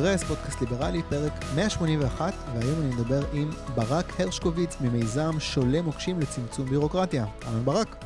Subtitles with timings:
[0.00, 6.66] קונגרס, פודקאסט ליברלי, פרק 181, והיום אני מדבר עם ברק הרשקוביץ ממיזם שולה מוקשים לצמצום
[6.66, 7.24] בירוקרטיה.
[7.46, 7.96] אהלן ברק.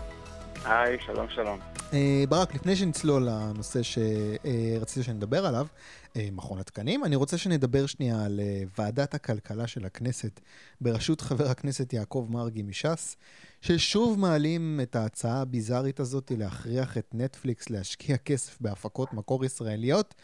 [0.65, 1.74] היי, שלום שלום.
[1.95, 5.67] Uh, ברק, לפני שנצלול לנושא שרציתי uh, שנדבר עליו,
[6.07, 8.41] uh, מכון התקנים, אני רוצה שנדבר שנייה על
[8.79, 10.41] ועדת הכלכלה של הכנסת,
[10.81, 13.17] בראשות חבר הכנסת יעקב מרגי מש"ס,
[13.61, 20.15] ששוב מעלים את ההצעה הביזארית הזאת להכריח את נטפליקס להשקיע כסף בהפקות מקור ישראליות,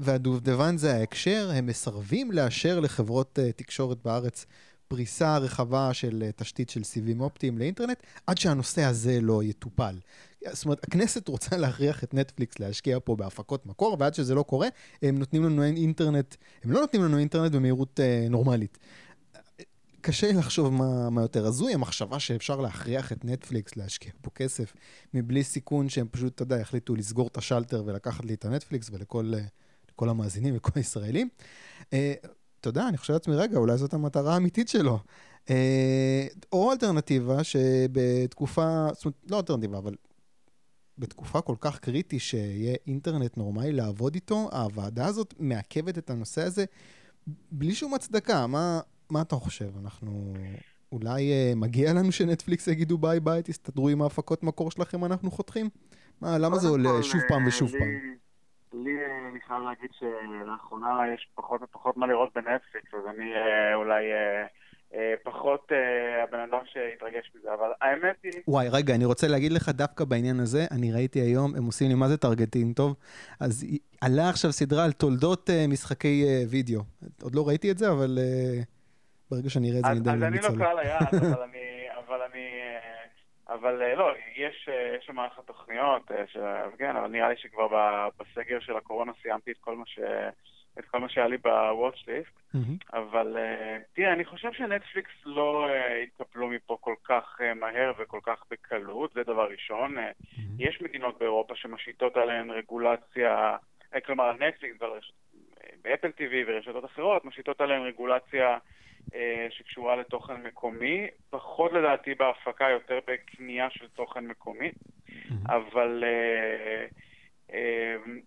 [0.00, 4.46] והדובדבן זה ההקשר, הם מסרבים לאשר לחברות תקשורת בארץ
[4.88, 9.94] פריסה רחבה של תשתית של סיבים אופטיים לאינטרנט, עד שהנושא הזה לא יטופל.
[10.52, 14.68] זאת אומרת, הכנסת רוצה להכריח את נטפליקס להשקיע פה בהפקות מקור, ועד שזה לא קורה,
[15.02, 18.78] הם נותנים לנו אינטרנט, הם לא נותנים לנו אינטרנט במהירות אה, נורמלית.
[20.00, 24.72] קשה לחשוב מה, מה יותר הזוי, המחשבה שאפשר להכריח את נטפליקס להשקיע פה כסף
[25.14, 29.32] מבלי סיכון שהם פשוט, אתה יודע, החליטו לסגור את השלטר ולקחת לי את הנטפליקס ולכל
[29.34, 29.40] אה,
[30.10, 31.28] המאזינים וכל הישראלים.
[31.88, 34.98] אתה יודע, אני חושב לעצמי, רגע, אולי זאת המטרה האמיתית שלו.
[35.50, 39.94] אה, או אלטרנטיבה שבתקופה, זאת אומרת, לא אלטרנטיבה, אבל
[41.02, 46.64] בתקופה כל כך קריטי שיהיה אינטרנט נורמלי לעבוד איתו, הוועדה הזאת מעכבת את הנושא הזה
[47.50, 48.46] בלי שום הצדקה.
[48.46, 49.78] מה, מה אתה חושב?
[49.78, 50.34] אנחנו...
[50.92, 55.68] אולי uh, מגיע לנו שנטפליקס יגידו bye bye, תסתדרו עם ההפקות מקור שלכם, אנחנו חותכים?
[56.20, 57.88] מה, למה זה עולה שוב פעם ושוב לי, פעם?
[58.72, 58.92] לי,
[59.30, 64.12] אני חייב להגיד שלאחרונה יש פחות ופחות מה לראות בנטפליקס, אז אני uh, אולי...
[64.12, 64.46] אה,
[65.22, 68.32] פחות אה, הבן אדם שהתרגש מזה, אבל האמת היא...
[68.48, 71.94] וואי, רגע, אני רוצה להגיד לך דווקא בעניין הזה, אני ראיתי היום, הם עושים לי
[71.94, 72.96] מה זה targeting טוב,
[73.40, 73.66] אז
[74.00, 76.80] עלה עכשיו סדרה על תולדות אה, משחקי וידאו.
[77.22, 78.18] עוד לא ראיתי את זה, אבל
[79.30, 80.12] ברגע שאני אראה את זה אני יודע.
[80.12, 81.86] אז אני לא קהל היעד, אבל אני...
[82.06, 82.48] אבל אני...
[83.48, 84.68] אבל לא, יש
[85.00, 86.10] שם מערכת תוכניות,
[86.78, 87.68] כן, אבל נראה לי שכבר
[88.20, 89.98] בסגר של הקורונה סיימתי את כל מה ש...
[90.78, 91.36] את כל מה שהיה לי
[92.08, 92.92] ליסט, mm-hmm.
[92.92, 98.20] אבל uh, תראה, אני חושב שנטפליקס לא uh, יתקפלו מפה כל כך uh, מהר וכל
[98.22, 99.98] כך בקלות, זה דבר ראשון.
[99.98, 100.40] Mm-hmm.
[100.58, 103.56] יש מדינות באירופה שמשיתות עליהן רגולציה,
[104.04, 105.14] כלומר על נטפליקס ועל רשת,
[105.84, 108.58] באפל TV ורשתות אחרות, משיתות עליהן רגולציה
[109.50, 115.32] שקשורה לתוכן מקומי, פחות לדעתי בהפקה, יותר בקנייה של תוכן מקומי, mm-hmm.
[115.46, 116.04] אבל...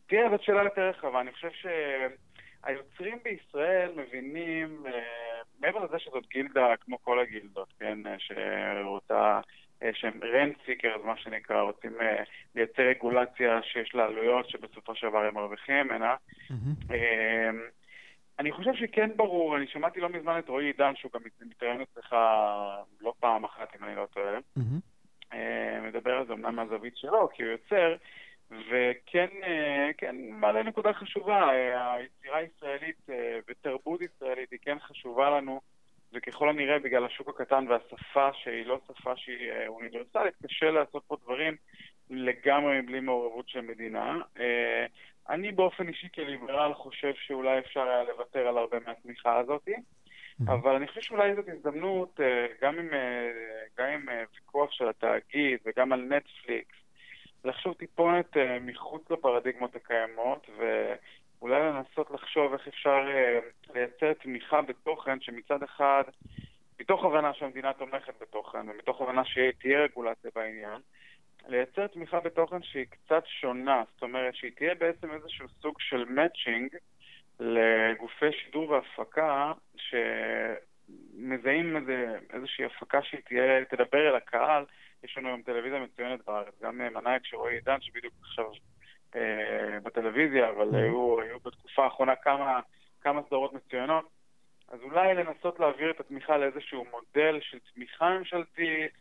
[0.08, 1.66] תראה, זאת שאלה יותר רחבה, אני חושב ש...
[2.66, 9.40] היוצרים בישראל מבינים, אה, מעבר לזה שזאת גילדה כמו כל הגילדות, כן, אה, שרוצה,
[9.84, 11.98] אה, שהם רנט סיקר, מה שנקרא, רוצים
[12.56, 16.16] לייצר רגולציה שיש לה עלויות שבסופו של דבר הם מרוויחים ממנה.
[16.52, 16.94] Mm-hmm.
[18.40, 22.16] אני חושב שכן ברור, אני שמעתי לא מזמן את רועי עידן, שהוא גם מתראיין אצלך
[23.02, 24.38] לא פעם אחת, אם אני לא טועה.
[24.38, 25.36] Mm-hmm.
[25.82, 27.96] מדבר על זה אמנם מהזווית שלו, כי הוא יוצר.
[28.52, 35.30] וכן אה, כן, מעלה נקודה חשובה, אה, היצירה הישראלית אה, ותרבות ישראלית היא כן חשובה
[35.30, 35.62] לנו,
[36.14, 41.56] וככל הנראה בגלל השוק הקטן והשפה שהיא לא שפה שהיא אוניברסלית, קשה לעשות פה דברים
[42.10, 44.18] לגמרי בלי מעורבות של מדינה.
[45.30, 49.70] אני באופן אישי כליברל חושב שאולי אפשר היה לוותר על הרבה מהתמיכה הזאת.
[50.48, 52.20] אבל אני חושב שאולי זאת הזדמנות,
[52.62, 52.90] גם עם,
[53.78, 56.85] גם עם ויכוח של התאגיד וגם על נטפליקס,
[57.46, 63.40] לחשוב טיפונת אה, מחוץ לפרדיגמות הקיימות, ואולי לנסות לחשוב איך אפשר אה,
[63.74, 66.04] לייצר תמיכה בתוכן שמצד אחד,
[66.80, 70.82] מתוך הבנה שהמדינה תומכת בתוכן, ומתוך הבנה שתהיה רגולציה בעניין,
[71.48, 76.76] לייצר תמיכה בתוכן שהיא קצת שונה, זאת אומרת שהיא תהיה בעצם איזשהו סוג של מאצ'ינג
[77.40, 84.66] לגופי שידור והפקה שמזהים איזה, איזושהי הפקה שהיא תהיה, תדבר אל הקהל,
[85.06, 88.46] יש לנו היום טלוויזיה מצוינת בארץ, גם אה, מנאייק שרועי עידן, שבדיוק עכשיו
[89.16, 90.78] אה, בטלוויזיה, אבל mm-hmm.
[90.78, 92.60] היו, היו בתקופה האחרונה כמה,
[93.02, 94.06] כמה סדרות מצוינות.
[94.68, 98.92] אז אולי לנסות להעביר את התמיכה לאיזשהו מודל של תמיכה ממשלתית,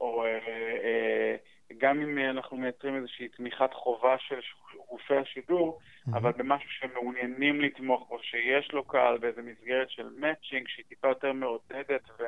[0.00, 0.38] או אה,
[0.84, 1.36] אה,
[1.78, 4.40] גם אם אנחנו מייצרים איזושהי תמיכת חובה של
[4.88, 6.16] גופי השידור, mm-hmm.
[6.16, 11.32] אבל במשהו שמעוניינים לתמוך בו, שיש לו קהל באיזה מסגרת של מאצ'ינג שהיא טיפה יותר
[11.32, 12.22] מעודדת ו...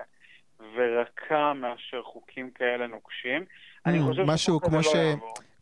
[0.75, 3.45] ורכה מאשר חוקים כאלה נוקשים.
[3.87, 4.95] אני mm, חושב משהו כמו לא ש...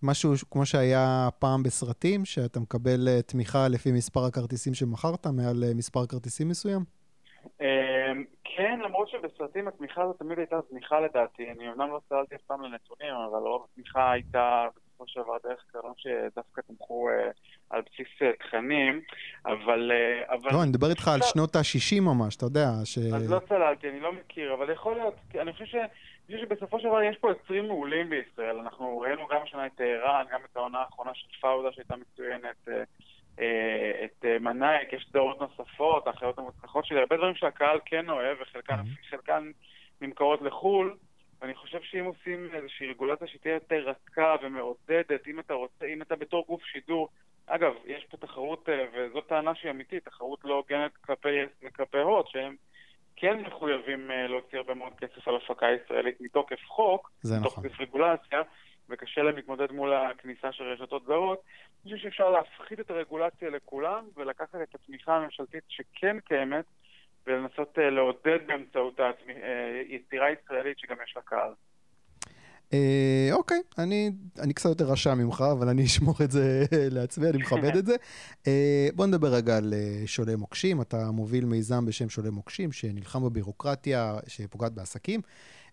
[0.03, 5.75] משהו כמו שהיה פעם בסרטים, שאתה מקבל אה, תמיכה לפי מספר הכרטיסים שמכרת מעל אה,
[5.75, 6.81] מספר כרטיסים מסוים?
[7.61, 11.51] אמ, כן, למרות שבסרטים התמיכה הזאת תמיד הייתה זניחה לדעתי.
[11.51, 14.67] אני אמנם לא צללתי אף פעם לנתונים, אבל רוב התמיכה הייתה
[14.99, 17.31] בסופו של דבר דרך קרנות שדווקא תמכו אה,
[17.71, 19.01] על בסיס אה, תכנים,
[19.47, 19.93] אבל...
[19.95, 20.53] אה, אבל...
[20.53, 22.99] לא, אני מדבר איתך על שנות ה-60 ממש, אתה יודע, ש...
[22.99, 25.75] אז לא צללתי, אני לא מכיר, אבל יכול להיות, אני חושב ש...
[25.75, 28.57] אני חושב שבסופו של דבר יש פה יוצרים מעולים בישראל.
[28.59, 32.69] אנחנו ראינו גם השנה את טהרן, גם את העונה האחרונה של פאודה שהייתה מצוינת.
[33.41, 38.39] אה, את אה, מנאייק, יש דעות נוספות, האחיות המוצלחות שלי, הרבה דברים שהקהל כן אוהב,
[38.41, 39.51] וחלקן.
[40.01, 40.97] נמכרות לחו"ל.
[41.41, 46.17] ואני חושב שאם עושים איזושהי רגולציה שתהיה יותר רכה ומעודדת, אם אתה רוצה, אם אתה
[46.17, 47.09] בתור גוף שידור,
[47.47, 52.29] אגב, יש פה תחרות, וזו טענה שהיא אמיתית, תחרות לא הוגנת כלפי יס וכלפי הוט,
[52.29, 52.57] שהם
[53.17, 57.65] כן מחויבים להוציא הרבה מאוד כסף על הפקה ישראלית מתוקף חוק, מתוקף נכון.
[57.81, 58.43] רגולציה,
[58.89, 61.43] וקשה להם להתמודד מול הכניסה של רשתות זרות.
[61.85, 66.65] אני חושב שאפשר להפחית את הרגולציה לכולם ולקחת את התמיכה הממשלתית שכן קיימת
[67.27, 69.01] ולנסות אה, לעודד באמצעות
[69.89, 71.53] היצירה אה, ישראלית שגם יש לה קהל.
[72.73, 76.65] אה, אוקיי, אני, אני קצת יותר רשע ממך, אבל אני אשמור את זה
[76.97, 77.97] לעצמי, אני מכבד את זה.
[78.47, 80.81] אה, בוא נדבר רגע על אה, שולי מוקשים.
[80.81, 85.21] אתה מוביל מיזם בשם שולי מוקשים, שנלחם בבירוקרטיה שפוגעת בעסקים.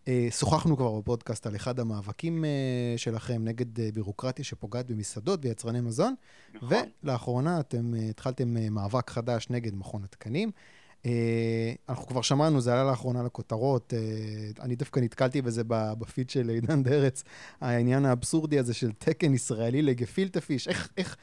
[0.08, 2.50] אה, שוחחנו כבר בפודקאסט על אחד המאבקים אה,
[2.98, 6.16] שלכם נגד אה, בירוקרטיה שפוגעת במסעדות ויצרני מזון,
[6.54, 6.78] נכון.
[7.04, 10.52] ולאחרונה אתם התחלתם מאבק חדש נגד מכון התקנים.
[11.90, 13.94] אנחנו כבר שמענו, זה עלה לאחרונה לכותרות,
[14.62, 15.62] אני דווקא נתקלתי בזה
[16.00, 17.24] בפיד של עידן דרץ,
[17.62, 21.18] העניין האבסורדי הזה של תקן ישראלי לגפילטה פיש, איך, איך,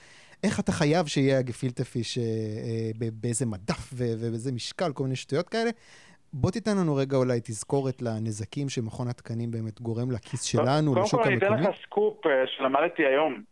[0.44, 2.18] איך אתה חייב שיהיה הגפילטה פיש
[3.12, 5.70] באיזה מדף ובאיזה משקל, כל מיני שטויות כאלה.
[6.32, 11.40] בוא תיתן לנו רגע אולי תזכורת לנזקים שמכון התקנים באמת גורם לכיס שלנו, לשוק המקומי.
[11.40, 13.42] קודם כל אני אתן לך סקופ אה, שלמדתי היום,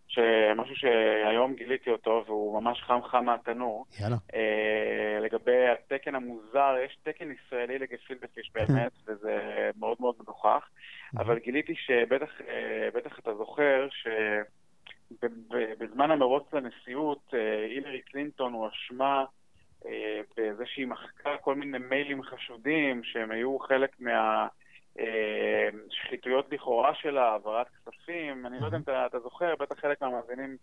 [0.56, 3.86] משהו שהיום גיליתי אותו והוא ממש חם חם מהתנור.
[4.00, 4.16] יאללה.
[4.34, 10.68] אה, לגבי התקן המוזר, יש תקן ישראלי לגפילדה פיש באמת, וזה מאוד מאוד מגוחך,
[11.16, 13.88] אבל גיליתי שבטח אה, אתה זוכר
[15.10, 17.34] שבזמן המרוץ לנשיאות,
[17.64, 19.24] הילרי קלינטון הואשמה
[19.86, 24.60] אה, בזה שהיא מחקה כל מיני מיילים חשודים שהם היו חלק מהשחיתויות
[24.98, 25.69] אה,
[26.50, 28.46] לכאורה שלה, העברת כספים.
[28.46, 30.56] אני לא יודע אם אתה, אתה זוכר, בטח חלק מהמאזינים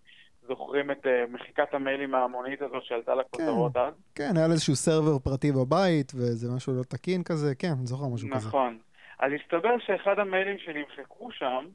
[0.47, 3.93] זוכרים את אה, מחיקת המיילים ההמונית הזאת שעלתה לכותרות כן, אז.
[4.15, 8.27] כן, היה איזשהו סרבר פרטי בבית, וזה משהו לא תקין כזה, כן, אני זוכר משהו
[8.27, 8.39] נכון.
[8.39, 8.47] כזה.
[8.47, 8.77] נכון.
[9.19, 11.65] אז הסתבר שאחד המיילים שנמחקו שם,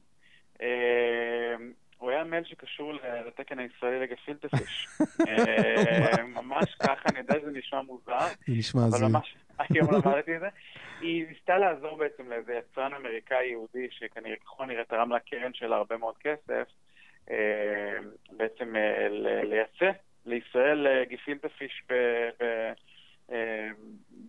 [2.02, 2.92] הוא היה מייל שקשור
[3.26, 4.88] לתקן הישראלי לגפילטה פיש.
[5.28, 8.18] אה, ממש ככה, אני יודע שזה נשמע מוזר.
[8.46, 9.12] זה נשמע הזוי.
[9.70, 10.48] היום למדתי את זה.
[11.00, 15.96] היא ניסתה לעזור בעצם לאיזה יצרן אמריקאי יהודי, שכנראה ככל הנראה תרם לקרן שלה הרבה
[15.96, 16.68] מאוד כסף,
[17.30, 17.96] אה,
[18.30, 19.08] בעצם אה,
[19.42, 19.90] לייצא
[20.26, 21.84] לישראל גפילטה פיש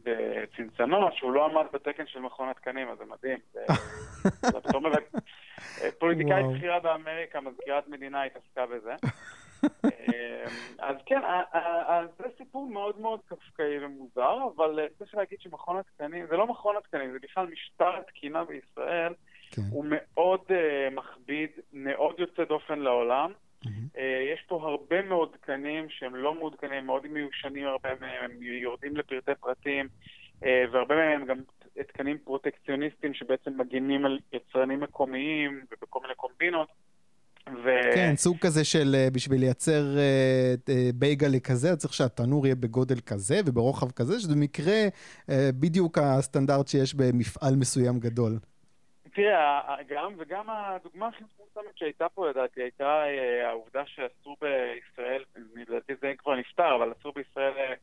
[0.03, 3.39] בצנצנות, שהוא לא עמד בתקן של מכון התקנים, אז זה מדהים.
[5.99, 8.95] פוליטיקאית בכירה באמריקה, מזכירת מדינה, התעסקה בזה.
[9.63, 10.49] אמ,
[10.79, 11.19] אז כן,
[12.17, 16.75] זה סיפור מאוד מאוד קפקאי ומוזר, אבל אה, צריך להגיד שמכון התקנים, זה לא מכון
[16.77, 19.13] התקנים, זה בכלל משטר התקינה בישראל,
[19.51, 19.61] כן.
[19.71, 23.31] הוא מאוד uh, מכביד, מאוד יוצא דופן לעולם.
[23.31, 23.95] Mm-hmm.
[23.95, 23.99] Uh,
[24.33, 29.87] יש פה הרבה מאוד תקנים שהם לא מעודכנים, מאוד מיושנים, הרבה מהם יורדים לפרטי פרטים,
[30.41, 31.37] uh, והרבה מהם גם
[31.87, 36.67] תקנים פרוטקציוניסטיים שבעצם מגינים על יצרנים מקומיים ובכל מיני קומבינות.
[37.49, 37.69] ו...
[37.95, 43.39] כן, סוג כזה של אה, בשביל לייצר uh, בייגלה כזה, צריך שהתנור יהיה בגודל כזה
[43.45, 48.39] וברוחב כזה, שזה מקרה uh, בדיוק הסטנדרט שיש במפעל מסוים גדול.
[49.15, 53.03] תראה, גם, וגם הדוגמה הכי מפורסמת שהייתה פה, לדעתי, הייתה
[53.47, 55.23] העובדה שאסור בישראל,
[55.55, 57.73] לדעתי זה כבר נפתר, אבל אסור בישראל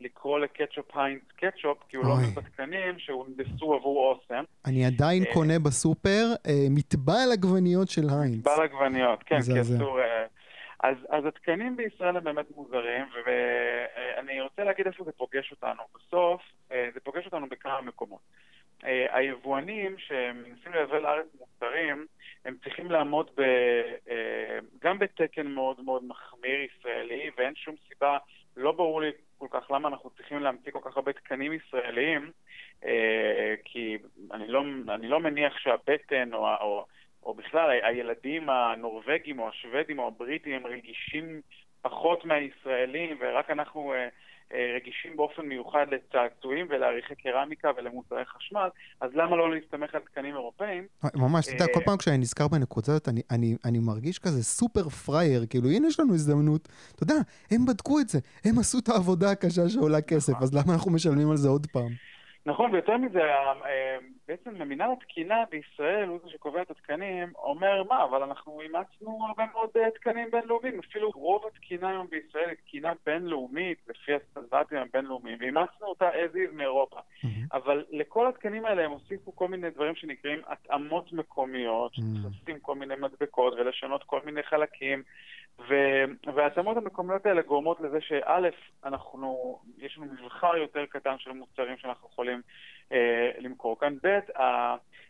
[0.00, 4.44] לקרוא לקטשופ היינס קטשופ, כי הוא לא עומד בתקנים שהונדסו עבור אוסם.
[4.66, 8.38] אני עדיין אה, קונה בסופר אה, מטבע על עגבניות של היינס.
[8.38, 10.00] מטבע על עגבניות, כן, כי אסור...
[10.00, 10.24] אה,
[10.82, 15.82] אז, אז התקנים בישראל הם באמת מוזרים, ואני רוצה להגיד איפה זה פוגש אותנו.
[15.94, 18.20] בסוף, זה פוגש אותנו בכמה מקומות.
[18.82, 22.06] היבואנים שמנסים לייבא לארץ מוצרים,
[22.44, 23.42] הם צריכים לעמוד ב,
[24.82, 28.18] גם בתקן מאוד מאוד מחמיר ישראלי, ואין שום סיבה,
[28.58, 32.30] לא ברור לי כל כך למה אנחנו צריכים להמציא כל כך הרבה תקנים ישראליים,
[32.84, 33.98] אה, כי
[34.32, 36.86] אני לא, אני לא מניח שהבטן או, או,
[37.22, 41.40] או בכלל הילדים הנורבגים או השוודים או הבריטים הם רגישים
[41.82, 43.94] פחות מהישראלים ורק אנחנו...
[43.94, 44.08] אה,
[44.76, 48.68] רגישים באופן מיוחד לצעצועים ולעריכי קרמיקה ולמוצרי חשמל,
[49.00, 50.86] אז למה לא להסתמך על תקנים אירופאים?
[51.04, 54.18] אה, ממש, אתה יודע, כל אה, פעם כשאני נזכר בנקודה הזאת, אני, אני, אני מרגיש
[54.18, 57.14] כזה סופר פרייר, כאילו, הנה יש לנו הזדמנות, אתה יודע,
[57.50, 60.42] הם בדקו את זה, הם עשו את העבודה הקשה שעולה כסף, נכון.
[60.42, 61.90] אז למה אנחנו משלמים על זה עוד פעם?
[62.46, 68.04] נכון, ויותר מזה, אה, בעצם מינהל התקינה בישראל, הוא זה שקובע את התקנים, אומר מה,
[68.04, 72.92] אבל אנחנו אימצנו הרבה מאוד אה, תקנים בינלאומיים, אפילו רוב התקינה היום בישראל היא תקינה
[73.06, 76.98] בינלאומית, לפי הסטנדרטים הבינלאומיים, ואימצנו אותה as is מאירופה.
[76.98, 77.26] Mm-hmm.
[77.52, 82.52] אבל לכל התקנים האלה הם הוסיפו כל מיני דברים שנקראים התאמות מקומיות, mm-hmm.
[82.62, 85.02] כל מיני מדבקות ולשנות כל מיני חלקים.
[86.34, 88.48] וההתאמות המקומיות האלה גורמות לזה שא',
[88.84, 92.42] אנחנו, יש לנו מבחר יותר קטן של מוצרים שאנחנו יכולים
[93.38, 94.18] למכור כאן, ב',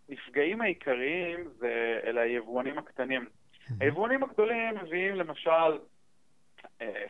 [0.08, 3.26] הנפגעים העיקריים זה אלה היבואנים הקטנים.
[3.80, 5.78] היבואנים הגדולים מביאים למשל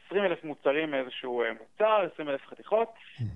[0.07, 2.89] 20 אלף מוצרים מאיזשהו אה, מוצר, 20 אלף חתיכות,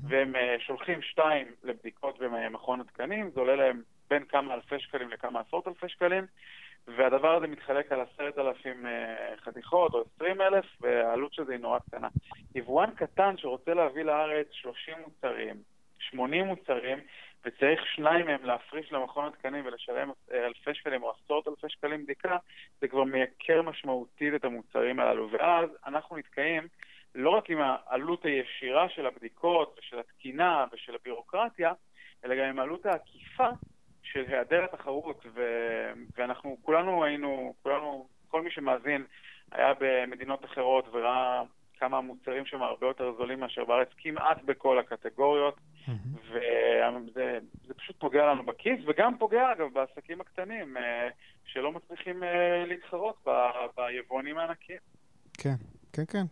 [0.08, 5.40] והם אה, שולחים שתיים לבדיקות במכון התקנים, זה עולה להם בין כמה אלפי שקלים לכמה
[5.40, 6.26] עשרות אלפי שקלים,
[6.86, 11.60] והדבר הזה מתחלק על עשרת אלפים אה, חתיכות או עשרים אלף, והעלות של זה היא
[11.60, 12.08] נורא קטנה.
[12.54, 15.56] יבואן קטן שרוצה להביא לארץ 30 מוצרים,
[16.10, 16.98] 80 מוצרים,
[17.44, 22.36] וצריך שניים מהם להפריש למכון התקנים ולשלם אלפי שקלים או עשרות אלפי שקלים בדיקה,
[22.80, 25.30] זה כבר מייקר משמעותית את המוצרים הללו.
[25.30, 26.68] ואז אנחנו נתקעים
[27.14, 31.72] לא רק עם העלות הישירה של הבדיקות ושל התקינה ושל הבירוקרטיה,
[32.24, 33.48] אלא גם עם העלות העקיפה
[34.02, 39.04] של היעדר התחרות, ו- ואנחנו כולנו היינו, כולנו, כל מי שמאזין
[39.52, 41.42] היה במדינות אחרות וראה
[41.82, 45.60] כמה המוצרים שם הרבה יותר זולים מאשר בארץ, כמעט בכל הקטגוריות,
[46.30, 51.08] וזה פשוט פוגע לנו בכיס, וגם פוגע, אגב, בעסקים הקטנים, אה,
[51.44, 53.26] שלא מצליחים אה, להתחרות
[53.76, 54.78] ביבואנים הענקיים.
[55.38, 55.54] כן.
[55.92, 56.24] כן, כן,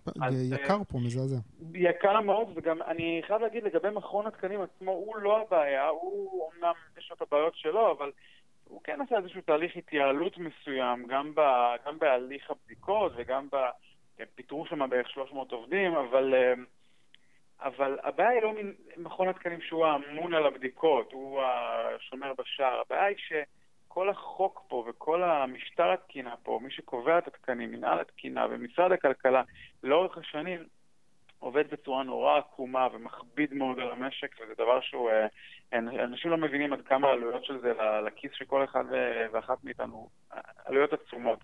[0.55, 1.37] יקר פה, מזעזע.
[1.75, 6.73] יקר מאוד, וגם אני חייב להגיד לגבי מכון התקנים עצמו, הוא לא הבעיה, הוא אמנם
[6.99, 8.11] יש לו את הבעיות שלו, אבל
[8.65, 11.41] הוא כן עשה איזשהו תהליך התייעלות מסוים, גם, ב,
[11.87, 13.57] גם בהליך הבדיקות וגם ב...
[14.35, 16.35] פיטרו שם בערך 300 עובדים, אבל,
[17.61, 18.53] אבל הבעיה היא לא
[18.97, 23.33] מכון התקנים שהוא האמון על הבדיקות, הוא השומר בשער, הבעיה היא ש...
[23.93, 29.43] כל החוק פה וכל המשטר התקינה פה, מי שקובע את התקנים, מנהל התקינה ומשרד הכלכלה,
[29.83, 30.65] לאורך השנים
[31.39, 35.11] עובד בצורה נורא עקומה ומכביד מאוד על המשק, וזה דבר שהוא...
[35.11, 35.27] אה,
[36.05, 37.73] אנשים לא מבינים עד כמה העלויות של זה
[38.07, 38.85] לכיס של כל אחד
[39.33, 40.09] ואחת מאיתנו,
[40.65, 41.39] עלויות עצומות.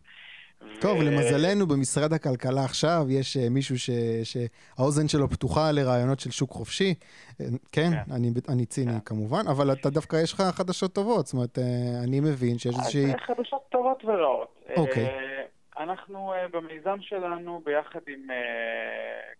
[0.80, 1.02] טוב, ו...
[1.02, 3.90] למזלנו במשרד הכלכלה עכשיו יש אה, מישהו ש...
[4.24, 6.94] שהאוזן שלו פתוחה לרעיונות של שוק חופשי.
[7.40, 8.14] אה, כן, כן.
[8.14, 8.98] אני, אני ציני כן.
[9.04, 11.64] כמובן, אבל אתה דווקא יש לך חדשות טובות, זאת אומרת, אה,
[12.04, 13.18] אני מבין שיש איזושהי...
[13.26, 14.62] חדשות טובות ורעות.
[14.76, 15.08] אוקיי.
[15.78, 18.26] אנחנו במיזם שלנו, ביחד עם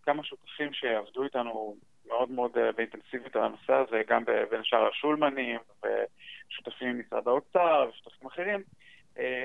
[0.02, 1.76] כמה שותפים שעבדו איתנו
[2.08, 8.62] מאוד מאוד באינטנסיבית על הנושא הזה, גם בין שאר השולמנים, ושותפים ממשרד האוצר ושותפים אחרים,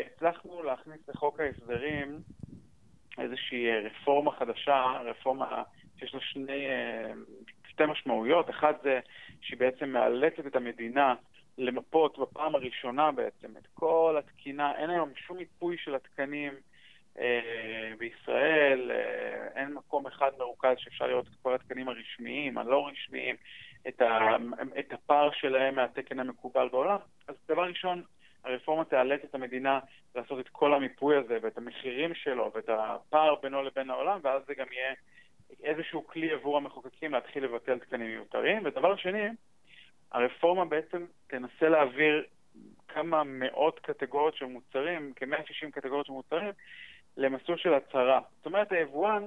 [0.05, 2.19] הצלחנו להכניס לחוק ההסדרים
[3.17, 5.63] איזושהי רפורמה חדשה, רפורמה
[5.99, 6.67] שיש לה שני,
[7.67, 8.49] שתי משמעויות.
[8.49, 8.99] אחד זה
[9.41, 11.15] שהיא בעצם מאלצת את המדינה
[11.57, 16.53] למפות בפעם הראשונה בעצם את כל התקינה, אין היום שום מיפוי של התקנים
[17.19, 23.35] אה, בישראל, אה, אין מקום אחד מרוכז שאפשר לראות את כל התקנים הרשמיים, הלא רשמיים,
[23.87, 24.35] את, ה,
[24.79, 26.97] את הפער שלהם מהתקן המקובל בעולם.
[27.27, 28.03] אז דבר ראשון,
[28.43, 29.79] הרפורמה תאלץ את המדינה
[30.15, 34.53] לעשות את כל המיפוי הזה ואת המחירים שלו ואת הפער בינו לבין העולם, ואז זה
[34.53, 34.93] גם יהיה
[35.63, 38.61] איזשהו כלי עבור המחוקקים להתחיל לבטל תקנים מיותרים.
[38.65, 39.27] ודבר שני,
[40.11, 42.23] הרפורמה בעצם תנסה להעביר
[42.87, 46.51] כמה מאות קטגוריות של מוצרים, כ-160 קטגוריות של מוצרים,
[47.17, 48.21] למסלול של הצהרה.
[48.37, 49.25] זאת אומרת, היבואן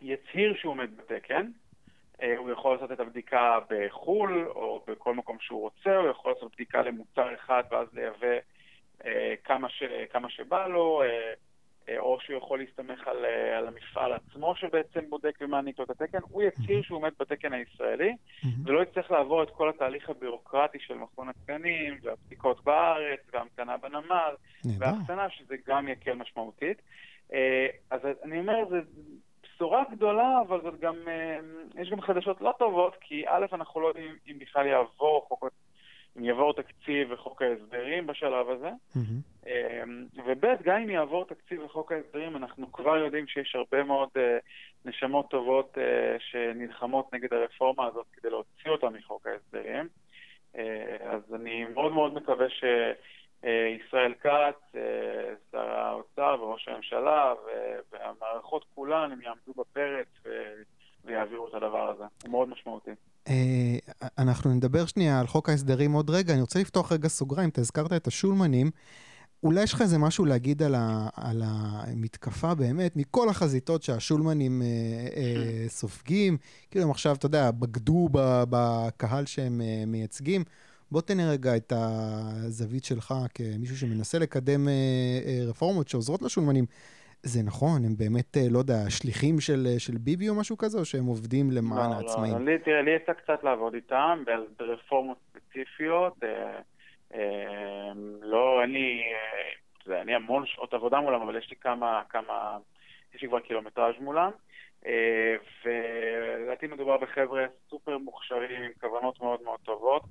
[0.00, 1.50] יצהיר שהוא עומד בתקן,
[2.36, 6.82] הוא יכול לעשות את הבדיקה בחו"ל, או בכל מקום שהוא רוצה, הוא יכול לעשות בדיקה
[6.82, 8.38] למוצר אחד ואז לייבא
[9.04, 13.24] אה, כמה, ש, כמה שבא לו, אה, או שהוא יכול להסתמך על,
[13.58, 18.16] על המפעל עצמו שבעצם בודק ומעניק לו את התקן, הוא יצהיר שהוא עומד בתקן הישראלי,
[18.64, 24.34] ולא יצטרך לעבור את כל התהליך הבירוקרטי של מכון התקנים, והבדיקות בארץ, וההמתנה בנמל,
[24.78, 26.82] וההחצנה, שזה גם יקל משמעותית.
[27.90, 28.80] אז אני אומר, זה
[29.56, 31.38] בשורה גדולה, אבל זאת גם, אה,
[31.82, 35.44] יש גם חדשות לא טובות, כי א', אנחנו לא יודעים אם בכלל יעבור חוק,
[36.18, 39.48] אם יעבור תקציב וחוק ההסדרים בשלב הזה, mm-hmm.
[40.26, 44.38] וב', גם אם יעבור תקציב וחוק ההסדרים, אנחנו כבר יודעים שיש הרבה מאוד אה,
[44.84, 45.78] נשמות טובות
[46.18, 49.88] שנלחמות נגד הרפורמה הזאת כדי להוציא אותה מחוק ההסדרים.
[51.00, 52.64] אז אני מאוד מאוד מקווה ש...
[53.80, 54.80] ישראל כץ,
[55.52, 57.34] שר האוצר וראש הממשלה
[57.92, 60.06] והמערכות כולן, הם יעמדו בפרץ
[61.04, 62.04] ויעבירו את הדבר הזה.
[62.22, 62.90] הוא מאוד משמעותי.
[64.18, 66.32] אנחנו נדבר שנייה על חוק ההסדרים עוד רגע.
[66.32, 67.48] אני רוצה לפתוח רגע סוגריים.
[67.48, 68.70] אתה הזכרת את השולמנים.
[69.42, 74.66] אולי יש לך איזה משהו להגיד על, ה, על המתקפה באמת, מכל החזיתות שהשולמנים אה,
[75.16, 76.36] אה, סופגים,
[76.70, 78.08] כאילו הם עכשיו, אתה יודע, בגדו
[78.50, 80.44] בקהל שהם אה, מייצגים.
[80.92, 84.72] בוא תן רגע את הזווית שלך כמישהו שמנסה לקדם אה,
[85.26, 86.64] אה, רפורמות שעוזרות לשולמנים.
[87.22, 90.84] זה נכון, הם באמת, אה, לא יודע, שליחים של, של ביבי או משהו כזה, או
[90.84, 92.32] שהם עובדים למען לא, העצמאים?
[92.32, 94.22] לא, לא, תראה, לי יצא קצת לעבוד איתם
[94.58, 96.14] ברפורמות ספציפיות.
[96.22, 96.58] אה,
[97.14, 99.02] אה, לא, אני,
[99.88, 102.58] אה, אני המון שעות עבודה מולם, אבל יש לי כמה, כמה
[103.14, 104.30] יש לי כבר קילומטראז' מולם.
[105.64, 110.02] ולדעתי מדובר בחבר'ה סופר מוכשרים עם כוונות מאוד מאוד טובות.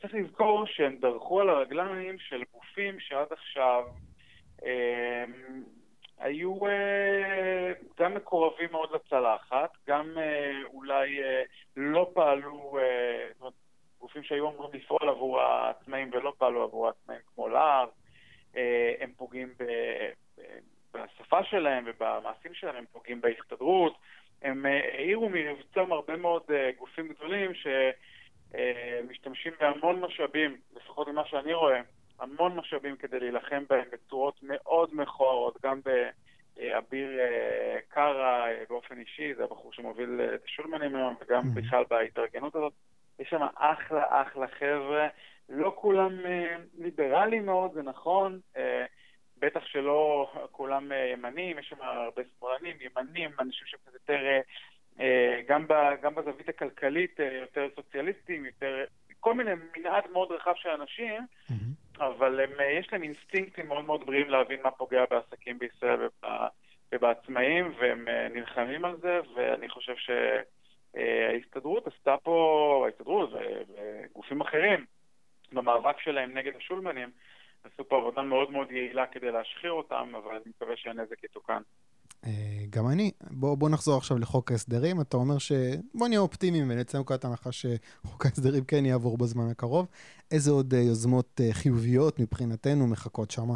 [0.00, 3.84] צריך לזכור שהם דרכו על הרגליים של גופים שעד עכשיו
[6.18, 6.58] היו
[7.98, 10.14] גם מקורבים מאוד לצלחת, גם
[10.64, 11.20] אולי
[11.76, 12.78] לא פעלו,
[13.32, 13.52] זאת אומרת,
[14.00, 17.88] גופים שהיו אמורים לפעול עבור העצמאים ולא פעלו עבור העצמאים כמו להב,
[19.00, 19.64] הם פוגעים ב...
[20.94, 23.98] בשפה שלהם ובמעשים שלהם, הם פוגעים בהסתדרות.
[24.42, 26.42] הם העירו מרבצם הרבה מאוד
[26.78, 27.50] גופים גדולים
[28.56, 31.80] שמשתמשים בהמון משאבים, לפחות ממה שאני רואה,
[32.18, 35.80] המון משאבים כדי להילחם בהם בצורות מאוד מכוערות, גם
[36.56, 37.10] באביר
[37.88, 42.72] קארה באופן אישי, זה הבחור שמוביל את השולמנים היום, וגם בכלל בהתארגנות הזאת.
[43.18, 45.08] יש שם אחלה אחלה חבר'ה,
[45.48, 46.12] לא כולם
[46.78, 48.40] ליברליים מאוד, זה נכון,
[49.38, 54.40] בטח שלא כולם ימנים, יש שם הרבה שמאלנים, ימנים, אנשים שקצת יותר,
[55.48, 55.66] גם,
[56.02, 58.84] גם בזווית הכלכלית, יותר סוציאליסטים, יותר,
[59.20, 62.00] כל מיני מנעד מאוד רחב של אנשים, mm-hmm.
[62.04, 66.08] אבל הם, יש להם אינסטינקטים מאוד מאוד בריאים להבין מה פוגע בעסקים בישראל
[66.92, 69.94] ובעצמאים, והם נלחמים על זה, ואני חושב
[70.94, 74.84] שההסתדרות עשתה פה, ההסתדרות וגופים אחרים,
[75.52, 77.10] במאבק שלהם נגד השולמנים,
[77.64, 81.62] עשו פה עבודה מאוד מאוד יעילה כדי להשחיר אותם, אבל אני מקווה שהנזק יתוקן.
[82.70, 83.10] גם אני.
[83.30, 85.00] בוא, בוא נחזור עכשיו לחוק ההסדרים.
[85.00, 85.52] אתה אומר ש...
[85.94, 89.86] בוא נהיה אופטימיים ונצא מנקודת הנחה שחוק ההסדרים כן יעבור בזמן הקרוב.
[90.30, 93.54] איזה עוד יוזמות חיוביות מבחינתנו מחכות שמה?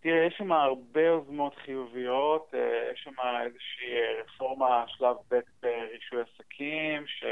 [0.00, 2.54] תראה, יש שם הרבה יוזמות חיוביות.
[2.92, 3.14] יש שם
[3.46, 3.90] איזושהי
[4.24, 7.24] רפורמה שלב ב' ברישוי עסקים, ש...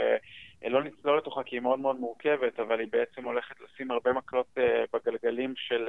[0.70, 4.46] לא נצלול לתוכה כי היא מאוד מאוד מורכבת, אבל היא בעצם הולכת לשים הרבה מקלות
[4.92, 5.88] בגלגלים של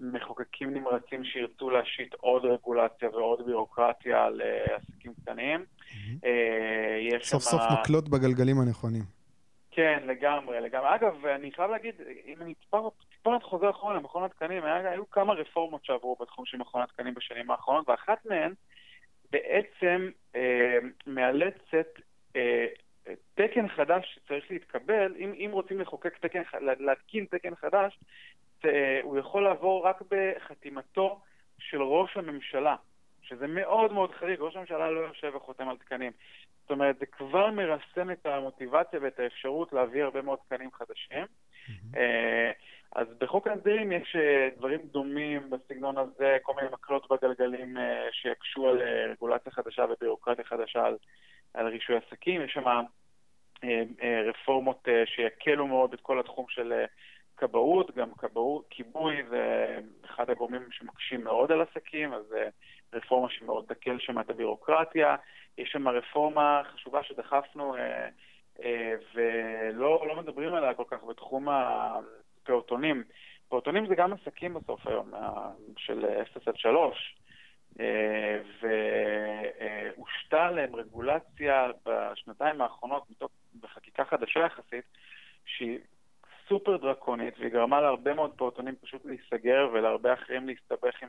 [0.00, 5.64] מחוקקים נמרצים שירצו להשית עוד רגולציה ועוד בירוקרטיה על uh, עסקים קטנים.
[5.64, 7.22] Mm-hmm.
[7.22, 7.60] סוף שמה...
[7.60, 9.02] סוף מקלות בגלגלים הנכונים.
[9.70, 10.94] כן, לגמרי, לגמרי.
[10.94, 11.94] אגב, אני חייב להגיד,
[12.26, 17.14] אם אני טיפה חוזר אחרונה למכון התקנים, היו כמה רפורמות שעברו בתחום של מכון התקנים
[17.14, 18.52] בשנים האחרונות, ואחת מהן
[19.32, 21.88] בעצם אה, מאלצת
[22.36, 22.66] אה,
[23.34, 27.98] תקן חדש שצריך להתקבל, אם, אם רוצים לחוקק תקן, להתקין תקן חדש,
[29.02, 31.20] הוא יכול לעבור רק בחתימתו
[31.58, 32.76] של ראש הממשלה,
[33.22, 36.12] שזה מאוד מאוד חריג, ראש הממשלה לא יושב וחותם על תקנים.
[36.62, 41.24] זאת אומרת, זה כבר מרסן את המוטיבציה ואת האפשרות להביא הרבה מאוד תקנים חדשים.
[41.24, 41.98] Mm-hmm.
[42.96, 44.16] אז בחוק ההסדרים יש
[44.56, 47.76] דברים דומים בסגנון הזה, כל מיני מקלות בגלגלים
[48.12, 50.96] שיקשו על רגולציה חדשה וביורוקרטיה חדשה על,
[51.54, 52.42] על רישוי עסקים.
[52.42, 52.64] יש שם
[54.28, 56.84] רפורמות שיקלו מאוד את כל התחום של
[57.40, 62.34] כבאות, גם כבאות, כיבוי זה אחד הגורמים שמקשים מאוד על עסקים, אז
[62.92, 65.16] רפורמה שמאוד תקל שם את הבירוקרטיה.
[65.58, 67.76] יש שם רפורמה חשובה שדחפנו
[69.14, 73.04] ולא לא מדברים עליה כל כך בתחום הפעוטונים.
[73.48, 75.10] פעוטונים זה גם עסקים בסוף היום,
[75.76, 77.16] של 0 עד 3.
[78.60, 83.02] והושתה עליהם רגולציה בשנתיים האחרונות,
[83.60, 84.84] בחקיקה חדשה יחסית,
[85.44, 85.78] שהיא
[86.50, 91.08] סופר דרקונית, והיא גרמה להרבה מאוד פעוטונים פשוט להיסגר ולהרבה אחרים להסתבך עם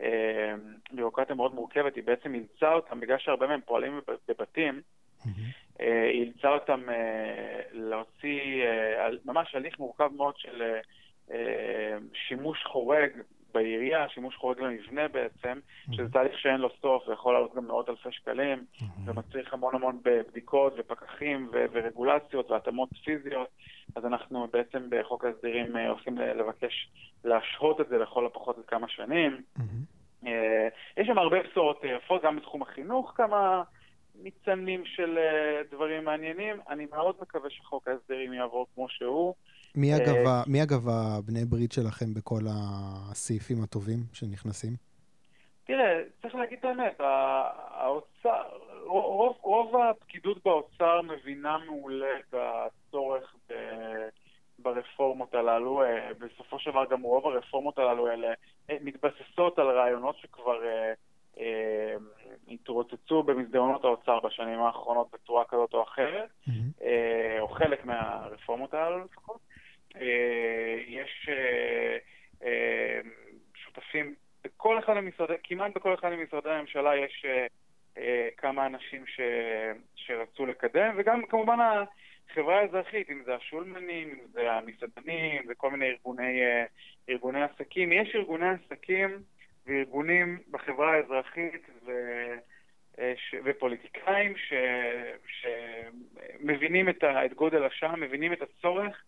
[0.00, 0.54] אה,
[0.92, 1.96] ביורוקרטיה מאוד מורכבת.
[1.96, 4.80] היא בעצם אילצה אותם, בגלל שהרבה מהם פועלים בבתים,
[5.80, 10.80] אה, היא אילצה אותם אה, להוציא אה, ממש הליך מורכב מאוד של אה,
[11.30, 13.10] אה שימוש חורג
[13.56, 15.96] בעירייה, שימוש חורג למבנה בעצם, mm-hmm.
[15.96, 18.84] שזה תהליך שאין לו סוף ויכול לעלות גם מאות אלפי שקלים, mm-hmm.
[19.04, 23.48] ומצריך המון המון בדיקות ופקחים ו- ורגולציות והתאמות פיזיות,
[23.96, 26.88] אז אנחנו בעצם בחוק ההסדרים הולכים לבקש
[27.24, 29.42] להשהות את זה לכל הפחות לכמה שנים.
[29.58, 30.26] Mm-hmm.
[30.96, 33.62] יש שם הרבה בשורות יפות, גם בתחום החינוך כמה
[34.22, 35.18] ניצנים של
[35.70, 36.56] דברים מעניינים.
[36.68, 39.34] אני מאוד מקווה שחוק ההסדרים יעבור כמו שהוא.
[39.76, 44.72] מי אגב, אה, מי אגב הבני ברית שלכם בכל הסעיפים הטובים שנכנסים?
[45.64, 47.00] תראה, צריך להגיד את האמת,
[47.70, 48.42] האוצר,
[48.86, 53.54] רוב, רוב הפקידות באוצר מבינה מעולה את הצורך ב,
[54.58, 55.82] ברפורמות הללו.
[55.82, 58.28] אה, בסופו של דבר גם רוב הרפורמות הללו האלה
[58.70, 60.56] אה, מתבססות על רעיונות שכבר
[62.48, 66.82] התרוצצו במסדרונות האוצר בשנים האחרונות בצורה כזאת או אחרת, mm-hmm.
[67.40, 69.40] או חלק מהרפורמות הללו לפחות.
[70.00, 71.96] אה, יש אה,
[72.42, 73.00] אה,
[73.54, 77.26] שותפים בכל אחד ממשרדי, כמעט בכל אחד ממשרדי הממשלה יש
[78.36, 79.20] כמה אנשים ש,
[79.94, 86.40] שרצו לקדם, וגם כמובן החברה האזרחית, אם זה השולמנים, אם זה המסעדנים, וכל מיני ארגוני,
[87.08, 87.92] ארגוני עסקים.
[87.92, 89.18] יש ארגוני עסקים
[89.66, 91.92] וארגונים בחברה האזרחית ו...
[93.16, 93.34] ש...
[93.44, 94.52] ופוליטיקאים ש...
[95.26, 97.04] שמבינים את.
[97.04, 99.02] את גודל השעה, מבינים את הצורך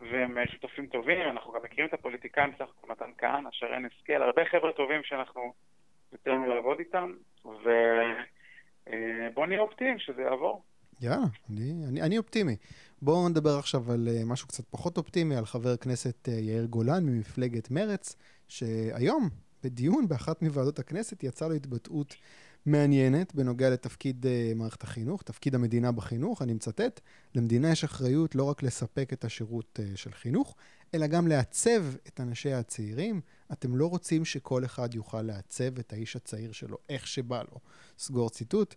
[0.00, 4.42] והם שותפים טובים, אנחנו גם מכירים את הפוליטיקאים, בסך הכל מתן כהנא, שרן השכל, הרבה
[4.50, 5.52] חבר'ה טובים שאנחנו
[6.12, 7.12] יוצא לנו לעבוד איתם,
[7.44, 10.62] ובואו נהיה אופטימיים שזה יעבור.
[11.00, 12.56] יאללה, אני, אני, אני אופטימי.
[13.02, 17.70] בואו נדבר עכשיו על uh, משהו קצת פחות אופטימי, על חבר הכנסת יאיר גולן ממפלגת
[17.70, 18.16] מרץ,
[18.48, 19.28] שהיום,
[19.64, 22.14] בדיון באחת מוועדות הכנסת, יצאה לו התבטאות
[22.68, 27.00] מעניינת בנוגע לתפקיד uh, מערכת החינוך, תפקיד המדינה בחינוך, אני מצטט,
[27.34, 30.56] למדינה יש אחריות לא רק לספק את השירות uh, של חינוך,
[30.94, 33.20] אלא גם לעצב את אנשיה הצעירים.
[33.52, 37.58] אתם לא רוצים שכל אחד יוכל לעצב את האיש הצעיר שלו איך שבא לו.
[37.98, 38.74] סגור ציטוט.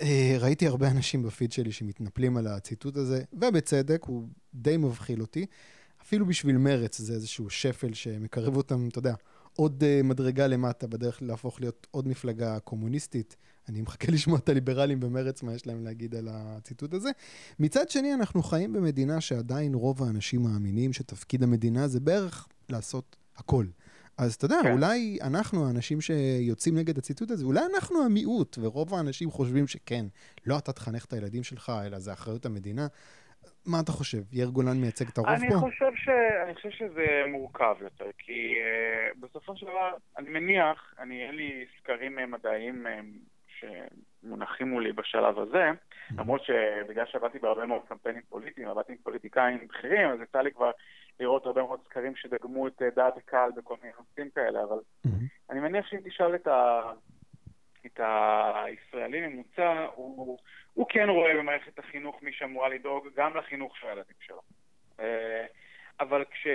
[0.00, 0.04] Uh,
[0.38, 5.46] ראיתי הרבה אנשים בפיד שלי שמתנפלים על הציטוט הזה, ובצדק, הוא די מבחיל אותי.
[6.02, 9.14] אפילו בשביל מרץ זה איזשהו שפל שמקרב אותם, אתה יודע,
[9.58, 13.36] עוד uh, מדרגה למטה בדרך להפוך להיות עוד מפלגה קומוניסטית.
[13.68, 17.10] אני מחכה לשמוע את הליברלים במרץ, מה יש להם להגיד על הציטוט הזה.
[17.58, 23.66] מצד שני, אנחנו חיים במדינה שעדיין רוב האנשים מאמינים שתפקיד המדינה זה בערך לעשות הכל.
[24.18, 24.72] אז אתה יודע, כן.
[24.72, 30.06] אולי אנחנו, האנשים שיוצאים נגד הציטוט הזה, אולי אנחנו המיעוט, ורוב האנשים חושבים שכן,
[30.46, 32.86] לא אתה תחנך את הילדים שלך, אלא זה אחריות המדינה.
[33.68, 34.18] מה אתה חושב?
[34.32, 35.56] יאיר גולן מייצג את הרוב אני פה?
[35.56, 36.08] חושב ש...
[36.44, 41.64] אני חושב שזה מורכב יותר, כי uh, בסופו של דבר, אני מניח, אני, אין לי
[41.78, 42.90] סקרים מדעיים uh,
[43.58, 46.14] שמונחים מולי בשלב הזה, mm-hmm.
[46.18, 50.70] למרות שבגלל שעבדתי בהרבה מאוד קמפיינים פוליטיים, עבדתי עם פוליטיקאים בכירים, אז יצא לי כבר
[51.20, 55.10] לראות הרבה מאוד סקרים שדגמו את אה, דעת הקהל בכל מיני נושאים כאלה, אבל mm-hmm.
[55.50, 56.80] אני מניח שאם תשאל את, ה...
[57.86, 58.00] את
[58.54, 60.38] הישראלי ממוצע, הוא,
[60.74, 64.40] הוא כן רואה במערכת החינוך מי שאמורה לדאוג גם לחינוך של הילדים שלו.
[65.00, 65.46] אה,
[66.00, 66.46] אבל כש...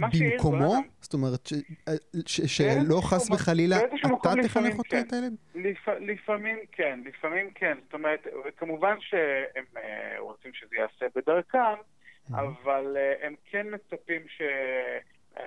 [0.00, 0.74] במקומו?
[1.00, 1.48] זאת אומרת,
[2.26, 5.36] שלא חס וחלילה אתה תחנך אותו את הילד?
[6.00, 7.78] לפעמים כן, לפעמים כן.
[7.84, 12.34] זאת אומרת, כמובן שהם אה, רוצים שזה ייעשה בדרכם, mm-hmm.
[12.34, 14.42] אבל אה, הם כן מצפים ש...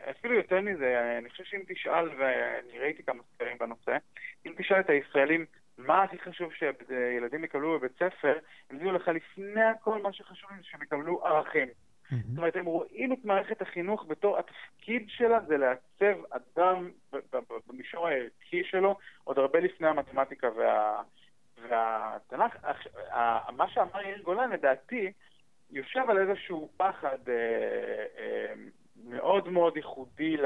[0.09, 3.97] אפילו יותר מזה, אני חושב שאם תשאל, ואני ראיתי כמה סקרים בנושא,
[4.45, 5.45] אם תשאל את הישראלים
[5.77, 8.37] מה הכי חשוב שילדים יקבלו בבית ספר,
[8.69, 11.67] הם יגידו לך לפני הכל מה שחשוב להם שהם יקבלו ערכים.
[12.09, 16.91] זאת אומרת, הם רואים את מערכת החינוך בתור התפקיד שלה זה לעצב אדם
[17.67, 21.01] במישור הערכי שלו, עוד הרבה לפני המתמטיקה וה...
[21.69, 22.57] והתנ"ך.
[23.57, 25.11] מה שאמר יאיר גולן, לדעתי,
[25.71, 28.53] יושב על איזשהו פחד אה, אה,
[29.05, 30.37] מאוד מאוד ייחודי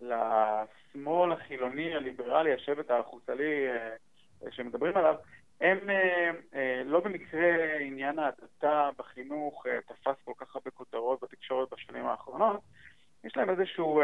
[0.00, 5.14] לשמאל החילוני, הליברלי, השבט החוצלי אה, שמדברים עליו,
[5.60, 12.06] הם אה, אה, לא במקרה עניין ההדתה בחינוך תפס כל כך הרבה כותרות בתקשורת בשנים
[12.06, 12.60] האחרונות,
[13.24, 14.02] יש להם איזשהו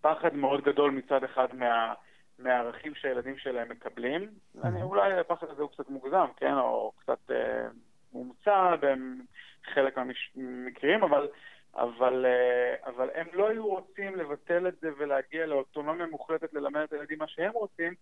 [0.00, 1.94] פחד מאוד גדול מצד אחד מה,
[2.38, 4.30] מהערכים שהילדים שלהם מקבלים.
[4.64, 7.66] אני, אולי הפחד הזה הוא קצת מוגזם, כן, או קצת אה,
[8.12, 11.28] מומצא בחלק מהמקרים, אבל
[11.74, 16.92] אבל, אה, אבל הם לא היו רוצים לבטל את זה ולהגיע לאוטונומיה מוחלטת ללמד את
[16.92, 17.94] הילדים מה שהם רוצים,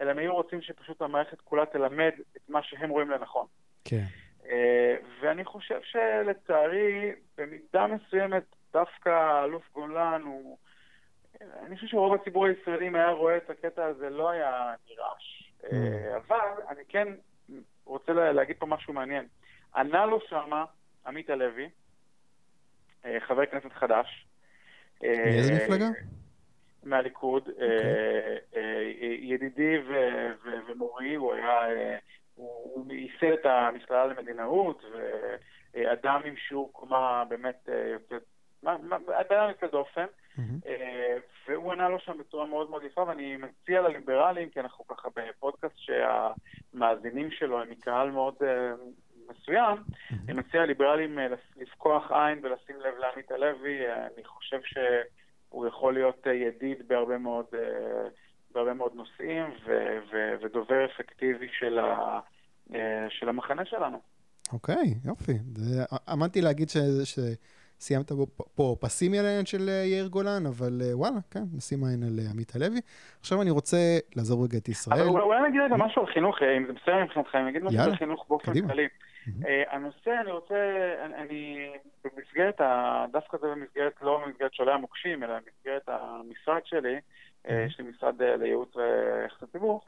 [0.00, 3.46] אלא הם היו רוצים שפשוט המערכת כולה תלמד את מה שהם רואים לנכון.
[3.84, 4.04] כן.
[4.46, 10.58] אה, ואני חושב שלצערי, במידה מסוימת, דווקא האלוף גולן הוא...
[11.40, 15.50] אני חושב שרוב הציבור הישראלי, אם היה רואה את הקטע הזה, לא היה נרעש.
[15.62, 15.66] Mm.
[16.16, 17.08] אבל אני כן
[17.84, 19.26] רוצה להגיד פה משהו מעניין.
[19.76, 20.64] ענה לו שמה
[21.06, 21.68] עמית הלוי, אה,
[23.18, 24.26] חבר כנסת חדש.
[25.02, 25.88] מאיזה אה, מפלגה?
[26.82, 27.48] מהליכוד.
[27.48, 27.50] Okay.
[27.50, 29.18] אוקיי.
[29.20, 29.76] ידידי
[30.68, 31.60] ומורי, הוא היה,
[32.34, 34.82] הוא ייסד את המכללה למדינאות,
[35.74, 37.68] ואדם עם שיעור קומה באמת
[38.10, 38.16] יוצא,
[39.20, 40.04] אדם יוצא דופן.
[40.38, 40.68] Mm-hmm.
[41.48, 45.74] והוא ענה לו שם בצורה מאוד מאוד יפה, ואני מציע לליברלים, כי אנחנו ככה בפודקאסט
[45.76, 48.34] שהמאזינים שלו הם מקהל מאוד
[49.30, 49.76] מסוים,
[50.10, 55.94] אני מציע לליברלים אה, לפקוח עין ולשים לב לעמית הלוי, אה, אני חושב שהוא יכול
[55.94, 57.46] להיות אה, ידיד בהרבה מאוד,
[58.54, 62.20] בהרבה מאוד נושאים ו- ו- ודובר אפקטיבי של, ה-
[63.08, 64.00] של המחנה שלנו.
[64.52, 65.32] אוקיי, okay, יופי.
[66.08, 66.76] עמדתי להגיד ש...
[67.04, 67.18] ש...
[67.80, 68.12] סיימת
[68.54, 72.80] פה פסימי על העניין של יאיר גולן, אבל וואלה, כן, נשים עין על עמית הלוי.
[73.20, 73.76] עכשיו אני רוצה
[74.16, 75.00] לעזוב רגע את ישראל.
[75.00, 77.96] אבל אולי נגיד רגע משהו על חינוך, אם זה בסדר מבחינתכם, אני אגיד משהו על
[77.96, 78.88] חינוך באופן כללי.
[79.46, 80.54] אה, הנושא, אני רוצה,
[81.14, 81.70] אני
[82.04, 82.60] במסגרת,
[83.12, 87.00] דווקא זה במסגרת, לא במסגרת שולי המוקשים, אלא במסגרת המשרד שלי,
[87.48, 89.80] אה, יש לי משרד אה, לייעוץ ויחסי הציבור,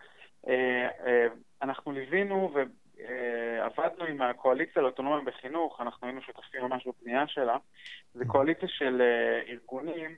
[1.63, 7.57] אנחנו ליווינו ועבדנו עם הקואליציה לאוטונומיה בחינוך, אנחנו היינו שותפים ממש בפנייה שלה,
[8.15, 9.03] זו קואליציה של
[9.49, 10.15] ארגונים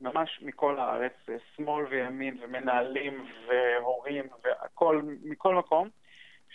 [0.00, 1.12] ממש מכל הארץ,
[1.56, 5.88] שמאל וימין ומנהלים והורים והכל, מכל מקום,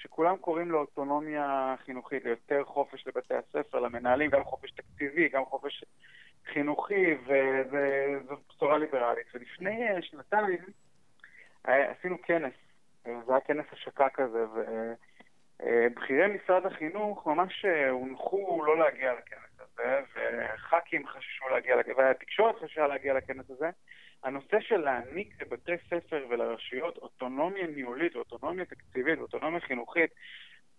[0.02, 5.84] שכולם קוראים לאוטונומיה חינוכית, ליותר חופש לבתי הספר, למנהלים, גם חופש תקציבי, גם חופש
[6.46, 9.28] חינוכי, וזו בשורה ליברלית.
[9.34, 10.60] ולפני שנתיים
[11.64, 12.54] עשינו כנס,
[13.04, 14.46] זה היה כנס השקה כזה,
[15.60, 23.14] ובכירי משרד החינוך ממש הונחו לא להגיע לכנס הזה, וח"כים חששו להגיע, והתקשורת חששה להגיע
[23.14, 23.70] לכנס הזה.
[24.24, 30.12] הנושא של להעניק לבתי ספר ולרשויות אוטונומיה ניהולית, אוטונומיה תקציבית, אוטונומיה חינוכית,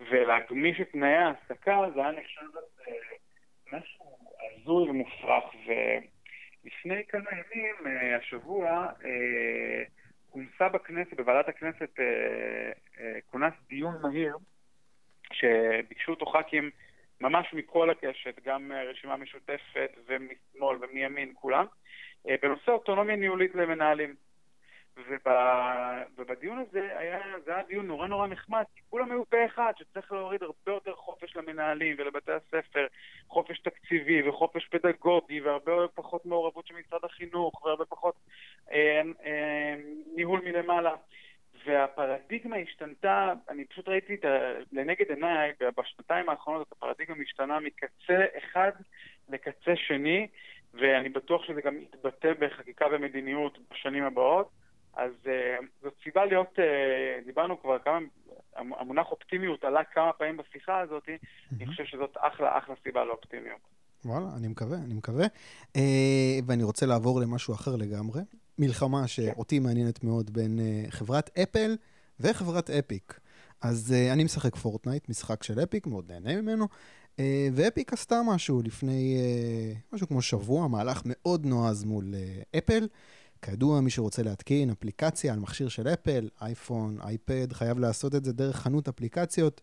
[0.00, 2.46] ולהגמיש את תנאי ההעסקה, זה היה נחשב
[3.72, 5.44] משהו הזוי ומופרך.
[6.64, 9.82] ולפני כמה ימים, אה, השבוע, אה,
[10.30, 14.36] כונסה בכנסת, בוועדת הכנסת, אה, כונס דיון מהיר,
[15.32, 16.70] שביקשו אותו ח"כים
[17.20, 21.66] ממש מכל הקשת, גם רשימה משותפת ומשמאל ומימין, כולם,
[22.24, 24.14] בנושא אוטונומיה ניהולית למנהלים.
[26.16, 30.12] ובדיון הזה היה, זה היה דיון נורא נורא נחמד, כי כולם היו פה אחד, שצריך
[30.12, 32.86] להוריד הרבה יותר חופש למנהלים ולבתי הספר,
[33.28, 38.14] חופש תקציבי וחופש פדגוגי והרבה פחות מעורבות של משרד החינוך והרבה פחות
[38.72, 39.74] אה, אה,
[40.14, 40.94] ניהול מלמעלה.
[41.66, 44.28] והפרדיגמה השתנתה, אני פשוט ראיתי את ה...
[44.72, 48.72] לנגד עיניי, בשנתיים האחרונות את הפרדיגמה משתנה מקצה אחד
[49.28, 50.26] לקצה שני,
[50.74, 54.50] ואני בטוח שזה גם יתבטא בחקיקה ומדיניות בשנים הבאות.
[54.96, 57.98] אז uh, זאת סיבה להיות, uh, דיברנו כבר כמה,
[58.56, 61.54] המונח אופטימיות עלה כמה פעמים בשיחה הזאת, mm-hmm.
[61.56, 63.60] אני חושב שזאת אחלה, אחלה סיבה לאופטימיות.
[64.04, 65.26] וואלה, אני מקווה, אני מקווה.
[65.76, 65.80] Uh,
[66.46, 68.20] ואני רוצה לעבור למשהו אחר לגמרי.
[68.60, 71.76] מלחמה שאותי מעניינת מאוד בין uh, חברת אפל
[72.20, 73.20] וחברת אפיק.
[73.60, 76.68] אז uh, אני משחק פורטנייט, משחק של אפיק, מאוד נהנה ממנו.
[77.16, 77.20] Uh,
[77.52, 82.14] ואפיק עשתה משהו לפני uh, משהו כמו שבוע, מהלך מאוד נועז מול
[82.58, 82.88] אפל.
[83.42, 88.32] כידוע, מי שרוצה להתקין אפליקציה על מכשיר של אפל, אייפון, אייפד, חייב לעשות את זה
[88.32, 89.60] דרך חנות אפליקציות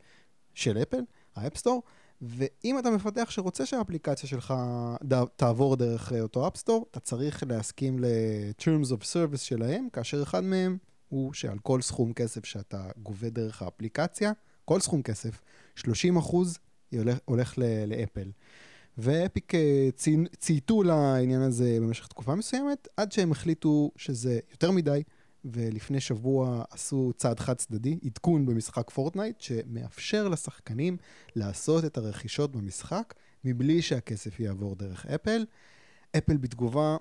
[0.53, 1.01] של אפל,
[1.35, 1.83] ה App Store,
[2.21, 4.53] ואם אתה מפתח שרוצה שהאפליקציה שלך
[5.35, 10.43] תעבור דרך אה, אותו App Store, אתה צריך להסכים ל-Terms of Service שלהם, כאשר אחד
[10.43, 10.77] מהם
[11.09, 14.31] הוא שעל כל סכום כסף שאתה גובה דרך האפליקציה,
[14.65, 15.41] כל סכום כסף,
[15.75, 16.57] 30 אחוז
[16.91, 17.53] הולך, הולך
[17.87, 18.31] לאפל.
[18.97, 19.89] ואפיק אה,
[20.37, 25.03] צייתו לעניין הזה במשך תקופה מסוימת, עד שהם החליטו שזה יותר מדי,
[25.45, 30.97] ולפני שבוע עשו צעד חד צדדי, עדכון במשחק פורטנייט, שמאפשר לשחקנים
[31.35, 35.45] לעשות את הרכישות במשחק, מבלי שהכסף יעבור דרך אפל.
[36.17, 36.97] אפל בתגובה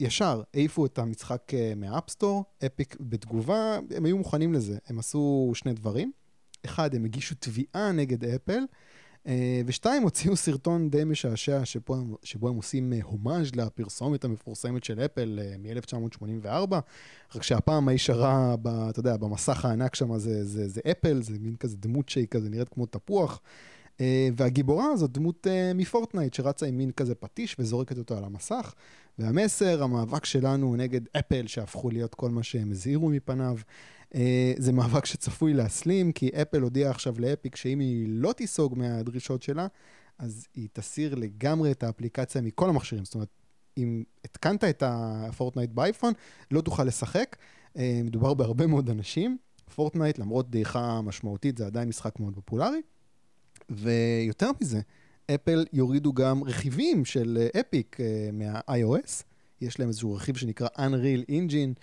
[0.00, 4.98] ישר העיפו את המשחק אה, מה App Store, אפיק בתגובה, הם היו מוכנים לזה, הם
[4.98, 6.12] עשו שני דברים.
[6.64, 8.60] אחד, הם הגישו תביעה נגד אפל,
[9.66, 15.38] ושתיים, הוציאו סרטון די משעשע שבו, שבו הם עושים אה, הומאז' לפרסומת המפורסמת של אפל
[15.42, 16.74] אה, מ-1984,
[17.34, 18.54] רק שהפעם האיש הרע,
[18.90, 22.50] אתה יודע, במסך הענק שם זה, זה, זה אפל, זה מין כזה דמות שהיא כזה
[22.50, 23.40] נראית כמו תפוח.
[24.36, 28.74] והגיבורה הזאת דמות מפורטנייט שרצה עם מין כזה פטיש וזורקת אותו על המסך.
[29.18, 33.56] והמסר, המאבק שלנו נגד אפל, שהפכו להיות כל מה שהם הזהירו מפניו.
[34.16, 39.42] אה, זה מאבק שצפוי להסלים, כי אפל הודיעה עכשיו לאפיק שאם היא לא תיסוג מהדרישות
[39.42, 39.66] שלה,
[40.18, 43.04] אז היא תסיר לגמרי את האפליקציה מכל המכשירים.
[43.04, 43.28] זאת אומרת,
[43.78, 46.12] אם התקנת את הפורטנייט באייפון,
[46.50, 47.36] לא תוכל לשחק.
[47.76, 49.38] אה, מדובר בהרבה מאוד אנשים.
[49.74, 52.80] פורטנייט, למרות דעיכה משמעותית, זה עדיין משחק מאוד פופולרי.
[53.70, 54.80] ויותר מזה,
[55.34, 59.22] אפל יורידו גם רכיבים של אפיק אה, מה-iOS.
[59.60, 61.80] יש להם איזשהו רכיב שנקרא Unreal Engine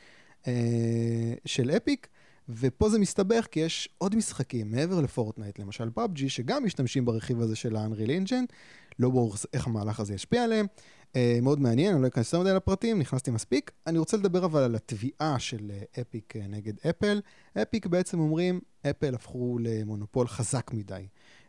[1.46, 2.08] של אפיק,
[2.50, 7.56] ופה זה מסתבך כי יש עוד משחקים מעבר לפורטנייט, למשל פאבג'י, שגם משתמשים ברכיב הזה
[7.56, 8.54] של ה-Unreal Engine,
[9.00, 10.66] לא ברור איך המהלך הזה ישפיע עליהם.
[11.14, 13.72] אה, מאוד מעניין, אני לא אכנס יותר מדי לפרטים, נכנסתי מספיק.
[13.88, 17.22] אני רוצה לדבר אבל על התביעה של אפיק אה, אה, נגד אפל.
[17.62, 21.08] אפיק בעצם אומרים, אפל הפכו למונופול חזק מדי.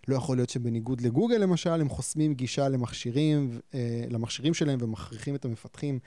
[0.08, 3.74] לא יכול להיות שבניגוד לגוגל למשל, הם חוסמים גישה למכשירים, אה,
[4.10, 5.98] למכשירים שלהם ומכריחים את המפתחים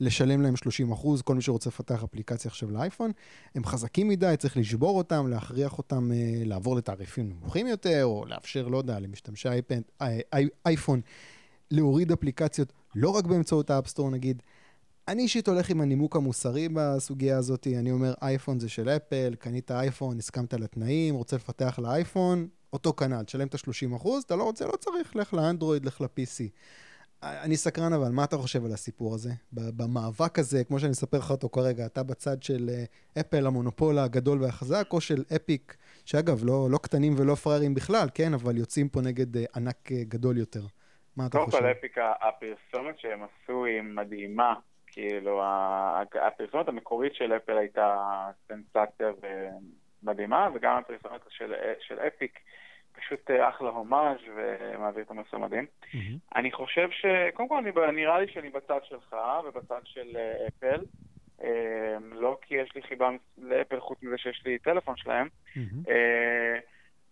[0.00, 3.10] לשלם להם 30 אחוז, כל מי שרוצה לפתח אפליקציה עכשיו לאייפון,
[3.54, 8.68] הם חזקים מדי, צריך לשבור אותם, להכריח אותם אה, לעבור לתעריפים נמוכים יותר, או לאפשר,
[8.68, 11.00] לא יודע, למשתמשי אייפן, אי, אי, אייפון
[11.70, 14.42] להוריד אפליקציות לא רק באמצעות ה-App Store נגיד.
[15.08, 19.70] אני אישית הולך עם הנימוק המוסרי בסוגיה הזאת, אני אומר אייפון זה של אפל, קנית
[19.70, 24.66] אייפון, הסכמת לתנאים, רוצה לפתח לאייפון, אותו כנ"ל, תשלם את ה-30 אחוז, אתה לא רוצה,
[24.66, 26.50] לא צריך, לך לאנדרואיד, לך ל-PC.
[27.22, 29.30] אני סקרן אבל, מה אתה חושב על הסיפור הזה?
[29.52, 32.84] במאבק הזה, כמו שאני אספר לך אותו כרגע, אתה בצד של אה,
[33.20, 38.34] אפל, המונופול הגדול והחזק, או של אפיק, שאגב, לא, לא קטנים ולא פראיירים בכלל, כן,
[38.34, 40.62] אבל יוצאים פה נגד אה, ענק אה, גדול יותר.
[41.16, 41.50] מה אתה חושב?
[41.50, 44.54] קודם כל, אפיק, הפרסומת שהם עשו היא מדהימה,
[44.86, 45.42] כאילו,
[46.26, 47.96] הפרסומת המקורית של אפל הייתה
[48.48, 49.10] סנסציה
[50.02, 52.38] מדהימה, וגם הפרסומת של, של אפיק
[52.92, 55.66] פשוט אחלה הומאז' ומעביר את המסר מדהים.
[55.82, 56.36] Mm-hmm.
[56.36, 57.06] אני חושב ש...
[57.34, 60.16] קודם כל, אני, נראה לי שאני בצד שלך ובצד של
[60.48, 60.80] אפל.
[62.12, 65.28] לא כי יש לי חיבה לאפל חוץ מזה שיש לי טלפון שלהם.
[65.56, 65.90] Mm-hmm.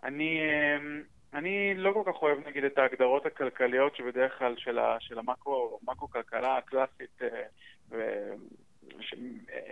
[0.02, 0.40] אני...
[1.34, 6.56] אני לא כל כך אוהב נגיד את ההגדרות הכלכליות שבדרך כלל של, ה, של המקרו-כלכלה
[6.56, 7.28] הקלאסית, אה,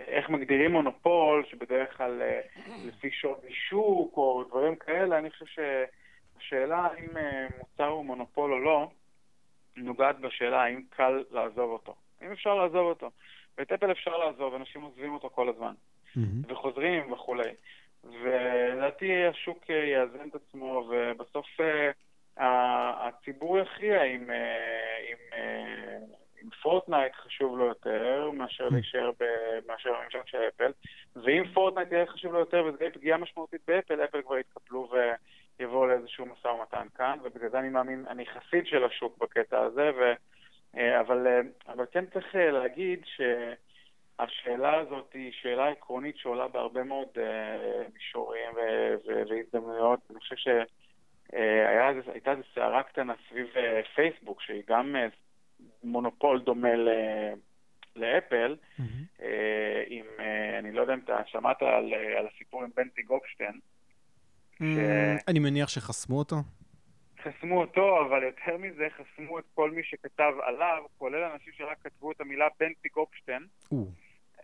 [0.07, 2.41] איך מגדירים מונופול, שבדרך כלל אה,
[2.85, 8.59] לפי שווי שוק או דברים כאלה, אני חושב שהשאלה האם אה, מוצר הוא מונופול או
[8.59, 8.91] לא,
[9.77, 11.95] נוגעת בשאלה האם קל לעזוב אותו.
[12.21, 13.11] אם אפשר לעזוב אותו.
[13.57, 15.73] ואת אפל אפשר לעזוב, אנשים עוזבים אותו כל הזמן.
[15.73, 16.51] Mm-hmm.
[16.51, 17.51] וחוזרים וכולי.
[18.03, 21.45] ולדעתי השוק אה, יאזן את עצמו, ובסוף
[22.37, 24.31] הציבור יכריע אם,
[25.09, 25.37] אם,
[26.43, 28.73] אם פורטנייט חשוב לו יותר מאשר hmm.
[28.73, 29.11] להישאר
[29.67, 30.71] מאשר הממשק של אפל,
[31.15, 34.91] ואם פורטנייט יהיה חשוב לו יותר יהיה פגיעה משמעותית באפל, אפל כבר יתקפלו
[35.59, 39.91] ויבואו לאיזשהו משא ומתן כאן, ובגלל זה אני מאמין, אני חסיד של השוק בקטע הזה,
[39.97, 40.13] ו,
[40.75, 43.21] אה, אבל, אה, אבל כן צריך להגיד ש...
[44.19, 47.07] השאלה הזאת היא שאלה עקרונית שעולה בהרבה מאוד
[47.93, 48.49] מישורים
[49.05, 49.99] והזדמנויות.
[50.09, 53.47] אני חושב שהייתה איזו סערה קטנה סביב
[53.95, 54.95] פייסבוק, שהיא גם
[55.83, 56.89] מונופול דומה ל...
[57.95, 58.81] לאפל, mm-hmm.
[59.19, 59.23] uh,
[59.87, 60.21] עם, uh,
[60.59, 63.59] אני לא יודע אם אתה שמעת על, uh, על הסיפור עם בנטי גופשטיין.
[64.53, 64.77] Mm, ש...
[65.27, 66.35] אני מניח שחסמו אותו.
[67.23, 72.11] חסמו אותו, אבל יותר מזה, חסמו את כל מי שכתב עליו, כולל אנשים שרק כתבו
[72.11, 73.47] את המילה בנטי גופשטיין.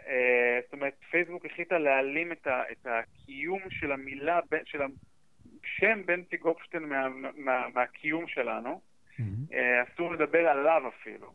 [0.07, 6.37] אה, זאת אומרת, פייסבוק החליטה להעלים את, ה, את הקיום של המילה, של השם בנטי
[6.37, 8.81] גופשטיין מה, מה, מהקיום שלנו.
[9.19, 9.93] Mm-hmm.
[9.93, 11.33] אסור לדבר עליו אפילו.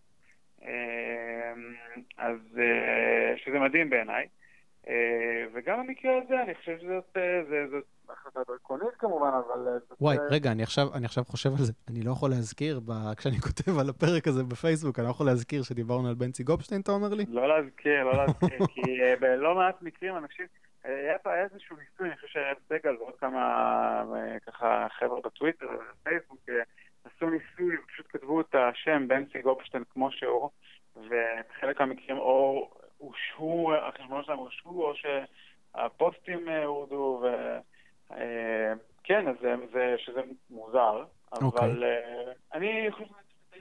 [0.65, 1.53] אה,
[2.19, 2.39] אז,
[3.37, 4.27] שזה מדהים בעיניי.
[5.55, 7.17] וגם במקרה הזה, אני חושב שזאת
[8.09, 9.69] החלטה דרקונית כמובן, אבל...
[9.69, 11.73] אה, וואי, רגע, אני עכשיו, אני עכשיו חושב על זה.
[11.91, 13.15] אני לא יכול להזכיר, ב...
[13.17, 16.93] כשאני כותב על הפרק הזה בפייסבוק, אני לא יכול להזכיר שדיברנו על בנצי גופשטיין, אתה
[16.93, 17.25] אומר לי?
[17.29, 18.81] לא להזכיר, לא להזכיר, כי
[19.21, 20.47] בלא מעט מקרים אנשים...
[20.87, 24.05] אה, היה פה איזשהו ניסוי, אני חושב שהיה סגל ועוד כמה
[24.47, 26.41] ככה חבר'ה בטוויטר ובפייסבוק
[27.05, 30.51] עשו ניסוי ופשוט כתבו את השם בנצי גופשטיין כמו שהוא,
[30.97, 37.25] ובחלק מהמקרים או הושהו, החשבונות שלהם הושהו, או שהפוסטים הורדו,
[38.13, 38.73] אה,
[39.05, 39.37] כן, אז
[39.73, 41.45] זה, שזה מוזר, אבל okay.
[41.45, 41.85] אוקיי.
[41.85, 43.05] אה, אני חושב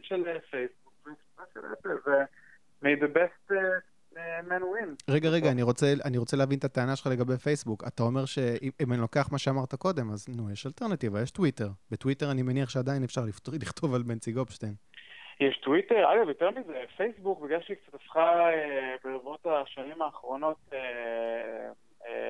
[0.02, 0.94] שזה של פייסבוק,
[2.06, 2.24] זה
[2.84, 3.80] may the best אה,
[4.50, 5.14] man win.
[5.14, 7.84] רגע, רגע, אני רוצה, אני רוצה להבין את הטענה שלך לגבי פייסבוק.
[7.88, 11.68] אתה אומר שאם אני לוקח מה שאמרת קודם, אז נו, יש אלטרנטיבה, יש טוויטר.
[11.92, 13.22] בטוויטר אני מניח שעדיין אפשר
[13.54, 14.74] לכתוב על בנצי גופשטיין.
[15.40, 18.50] יש טוויטר, אגב, יותר מזה, פייסבוק, בגלל שהיא קצת הפכה
[19.04, 21.70] ברבות השנים האחרונות אה,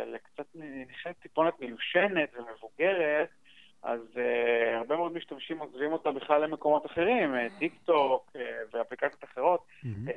[0.06, 0.46] לקצת
[0.90, 3.30] נשארת טיפונת מיושנת ומבוגרת,
[3.84, 8.40] אז אה, הרבה מאוד משתמשים עוזבים אותה בכלל למקומות אחרים, אה, טיק טוק אה,
[8.74, 9.60] ואפליקציות אחרות.
[9.60, 10.10] Mm-hmm.
[10.10, 10.12] אה,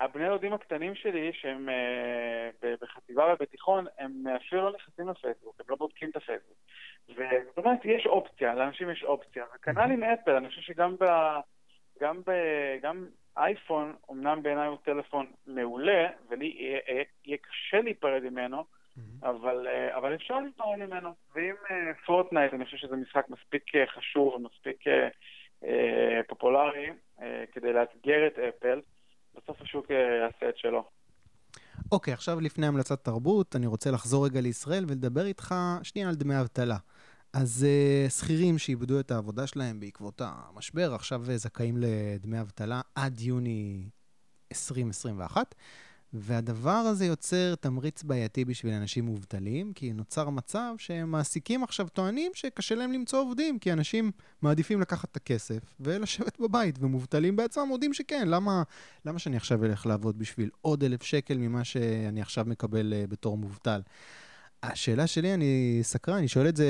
[0.00, 5.76] הבני דודים הקטנים שלי, שהם אה, בחטיבה ובתיכון, הם אפילו לא נכנסים לפייסבוק, הם לא
[5.76, 6.56] בודקים את הפייסבוק.
[7.46, 9.44] זאת אומרת, יש אופציה, לאנשים יש אופציה.
[9.54, 11.04] וכנ"ל עם אפל, אני חושב שגם ב...
[12.00, 12.30] גם, ב,
[12.82, 13.06] גם
[13.36, 19.26] אייפון, אמנם בעיניי הוא טלפון מעולה, ולי יהיה, יהיה קשה להיפרד ממנו, mm-hmm.
[19.28, 21.10] אבל, אה, אבל אפשר להיפרד ממנו.
[21.34, 21.54] ואם
[22.06, 24.84] פורטנייט, אה, אני חושב שזה משחק מספיק אה, חשוב ומספיק
[25.64, 26.90] אה, פופולרי
[27.22, 28.80] אה, כדי לאתגר את אפל,
[29.36, 30.84] בסוף השוק יעשה את שלו.
[31.92, 36.14] אוקיי, okay, עכשיו לפני המלצת תרבות, אני רוצה לחזור רגע לישראל ולדבר איתך שנייה על
[36.14, 36.76] דמי אבטלה.
[37.32, 43.20] אז uh, שכירים שאיבדו את העבודה שלהם בעקבות המשבר, עכשיו uh, זכאים לדמי אבטלה עד
[43.20, 43.88] יוני
[44.52, 45.54] 2021,
[46.20, 52.74] והדבר הזה יוצר תמריץ בעייתי בשביל אנשים מובטלים, כי נוצר מצב שמעסיקים עכשיו טוענים שקשה
[52.74, 54.10] להם למצוא עובדים, כי אנשים
[54.42, 58.62] מעדיפים לקחת את הכסף ולשבת בבית, ומובטלים בעצמם מודים שכן, למה,
[59.04, 63.38] למה שאני עכשיו אלך לעבוד בשביל עוד אלף שקל ממה שאני עכשיו מקבל uh, בתור
[63.38, 63.80] מובטל?
[64.62, 66.66] השאלה שלי, אני סקרן, אני שואל את זה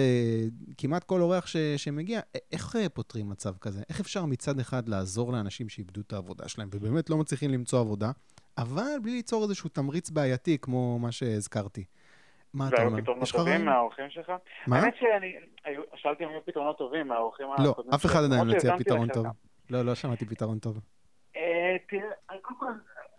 [0.78, 2.20] כמעט כל אורח ש, שמגיע,
[2.52, 3.82] איך אה, פותרים מצב כזה?
[3.88, 8.10] איך אפשר מצד אחד לעזור לאנשים שאיבדו את העבודה שלהם ובאמת לא מצליחים למצוא עבודה,
[8.58, 11.84] אבל בלי ליצור איזשהו תמריץ בעייתי כמו מה שהזכרתי?
[12.54, 12.92] מה אתה אומר?
[12.92, 14.32] והיו פתרונות טובים מהאורחים שלך?
[14.66, 14.78] מה?
[14.78, 15.36] האמת שאני,
[15.94, 19.26] שאלתי אם היו פתרונות טובים מהאורחים לא, אף אחד עדיין לא הציע פתרון טוב.
[19.70, 20.80] לא, לא שמעתי פתרון טוב.
[21.36, 22.72] אה, תראה, קודם כל,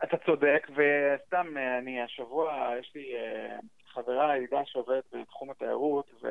[0.04, 3.14] אתה צודק, וסתם, אה, אני השבוע, יש לי...
[3.98, 6.28] חברה היחידה שעובדת בתחום התיירות, ו...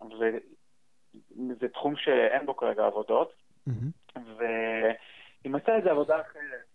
[0.00, 3.32] וזה תחום שאין בו כרגע עבודות,
[3.68, 4.18] mm-hmm.
[4.36, 6.67] והיא מצאה איזה עבודה אחרת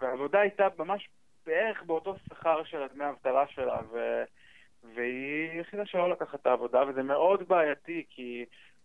[0.00, 1.08] והעבודה הייתה ממש
[1.46, 4.22] בערך באותו שכר של הדמי האבטלה שלה, ו...
[4.94, 8.44] והיא החליטה שלא לקחת את העבודה, וזה מאוד בעייתי, כי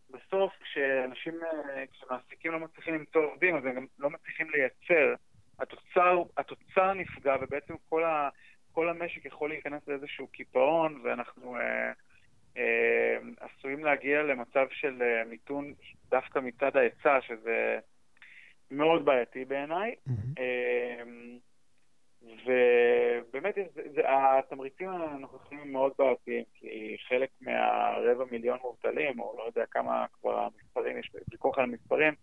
[0.09, 1.39] בסוף כשאנשים,
[1.91, 5.13] כשמעסיקים לא מצליחים למצוא עובדים, אז הם גם לא מצליחים לייצר.
[5.59, 8.29] התוצר, התוצר נפגע, ובעצם כל, ה,
[8.71, 11.91] כל המשק יכול להיכנס לאיזשהו קיפאון, ואנחנו אה,
[12.57, 15.73] אה, עשויים להגיע למצב של אה, מיתון
[16.09, 17.79] דווקא מצד ההיצע, שזה
[18.71, 19.95] מאוד בעייתי בעיניי.
[20.07, 20.39] Mm-hmm.
[20.39, 21.03] אה,
[22.23, 29.43] ובאמת זה, זה, התמריצים הנוכחים הם מאוד בעייתיים, כי חלק מהרבע מיליון מובטלים, או לא
[29.43, 32.13] יודע כמה כבר המספרים, יש ויכוח על המספרים,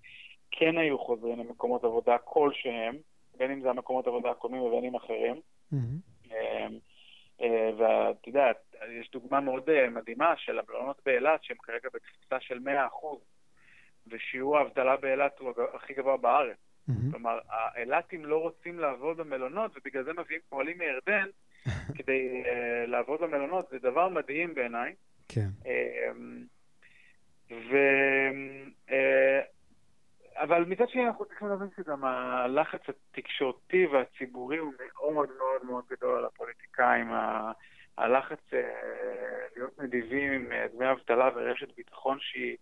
[0.51, 2.97] כן היו חוזרים למקומות עבודה כלשהם,
[3.37, 5.41] בין אם זה המקומות עבודה הקודמים ובין אם אחרים.
[5.73, 6.29] Mm-hmm.
[7.79, 8.51] ואתה יודע,
[9.01, 12.69] יש דוגמה מאוד אה, מדהימה של המלונות באילת, שהם כרגע בתפוסה של 100%,
[14.11, 16.57] ושיעור האבטלה באילת הוא הכי גבוה בארץ.
[16.89, 17.11] Mm-hmm.
[17.11, 21.29] כלומר, האילתים לא רוצים לעבוד במלונות, ובגלל זה מביאים פועלים מירדן
[21.97, 24.95] כדי uh, לעבוד במלונות, זה דבר מדהים בעיניי.
[25.29, 25.49] כן.
[25.63, 25.69] Uh,
[27.51, 27.77] ו...
[28.89, 28.93] Uh,
[30.37, 36.19] אבל מצד שני אנחנו צריכים להבין שגם הלחץ התקשורתי והציבורי הוא מאוד מאוד מאוד גדול
[36.19, 37.13] על הפוליטיקאים.
[37.99, 38.57] הלחץ uh,
[39.57, 42.57] להיות נדיבים עם דמי אבטלה ורשת ביטחון שהיא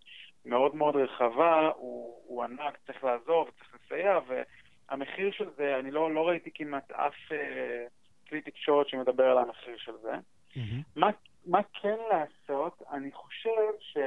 [0.47, 6.13] מאוד מאוד רחבה, הוא, הוא ענק, צריך לעזור וצריך לסייע, והמחיר של זה, אני לא,
[6.13, 7.85] לא ראיתי כמעט אף אה,
[8.29, 10.13] כלי תקשורת שמדבר על המחיר של זה.
[10.13, 10.83] Mm-hmm.
[10.95, 11.09] מה,
[11.45, 12.83] מה כן לעשות?
[12.91, 13.97] אני חושב ש...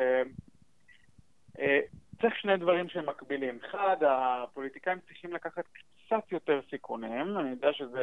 [1.59, 1.81] אה,
[2.21, 3.59] צריך שני דברים שהם מקבילים.
[3.65, 5.65] אחד, הפוליטיקאים צריכים לקחת
[6.07, 7.39] קצת יותר סיכונים.
[7.39, 7.99] אני יודע שזו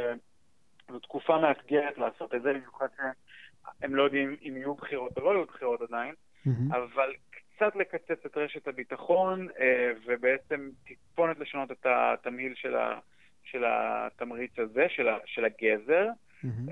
[1.01, 5.45] תקופה מאתגרת לעשות את זה, במיוחד שהם לא יודעים אם יהיו בחירות או לא יהיו
[5.45, 6.75] בחירות עדיין, mm-hmm.
[6.75, 7.13] אבל
[7.58, 12.99] קצת לקצץ את רשת הביטחון, אה, ובעצם טיפונת לשנות את התמהיל של, ה,
[13.43, 16.08] של התמריץ הזה, של, ה, של הגזר,
[16.43, 16.72] mm-hmm.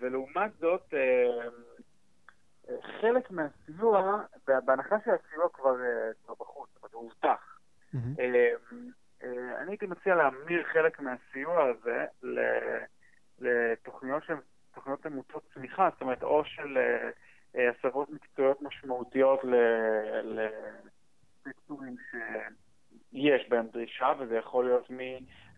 [0.00, 1.48] ולעומת זאת, אה,
[3.00, 5.74] חלק מהסיוע, בהנחה שהסיוע כבר,
[6.24, 7.58] כבר בחוץ, אומרת, הוא הובטח.
[7.94, 8.22] Mm-hmm.
[9.58, 12.04] אני הייתי מציע להמיר חלק מהסיוע הזה
[13.38, 14.38] לתוכניות שהן
[14.74, 16.78] תוכניות למוטות צמיחה, זאת אומרת, או של...
[17.56, 19.40] אה, הסבות מקצועיות משמעותיות
[21.44, 24.98] לסקטורים שיש בהם דרישה, וזה יכול להיות מ...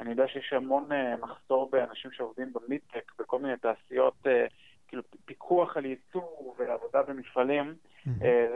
[0.01, 4.47] אני יודע שיש המון אה, מחסור באנשים שעובדים במידטק, בכל מיני תעשיות, אה,
[4.89, 7.75] כאילו פיקוח על ייצור ועבודה במפעלים.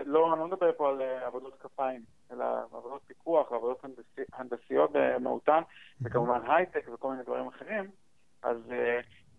[0.07, 3.85] לא, אני לא מדבר פה על עבודות כפיים, אלא עבודות פיקוח ועבודות
[4.33, 5.63] הנדסיות במהותן.
[6.03, 7.91] וכמובן הייטק וכל מיני דברים אחרים.
[8.43, 8.57] אז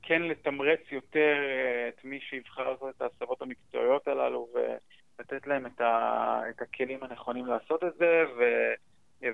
[0.06, 5.82] כן לתמרץ יותר אה, את מי שיבחר לעשות את ההסבות המקצועיות הללו ולתת להם את,
[5.82, 8.44] ה, את הכלים הנכונים לעשות את זה, ו,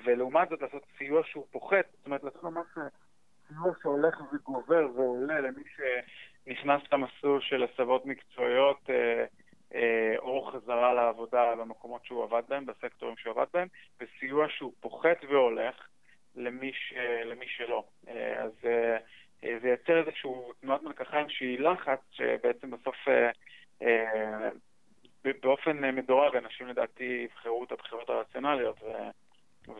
[0.05, 2.67] ולעומת זאת לעשות סיוע שהוא פוחת, זאת אומרת לעשות ממש
[3.47, 9.25] סיוע שהולך וגובר ועולה למי שנכנס למסלול של הסבות מקצועיות אה,
[9.75, 13.67] אה, או חזרה לעבודה במקומות שהוא עבד בהם, בסקטורים שהוא עבד בהם,
[14.01, 15.87] וסיוע שהוא פוחת והולך
[16.35, 16.93] למי, ש,
[17.25, 17.83] למי שלא.
[18.37, 18.51] אז
[19.43, 23.29] אה, זה ייצר איזשהו תנועת מלקחיים שהיא לחץ, שבעצם בסוף אה,
[23.81, 24.49] אה,
[25.41, 28.75] באופן מדורג אנשים לדעתי יבחרו את הבחירות הרציונליות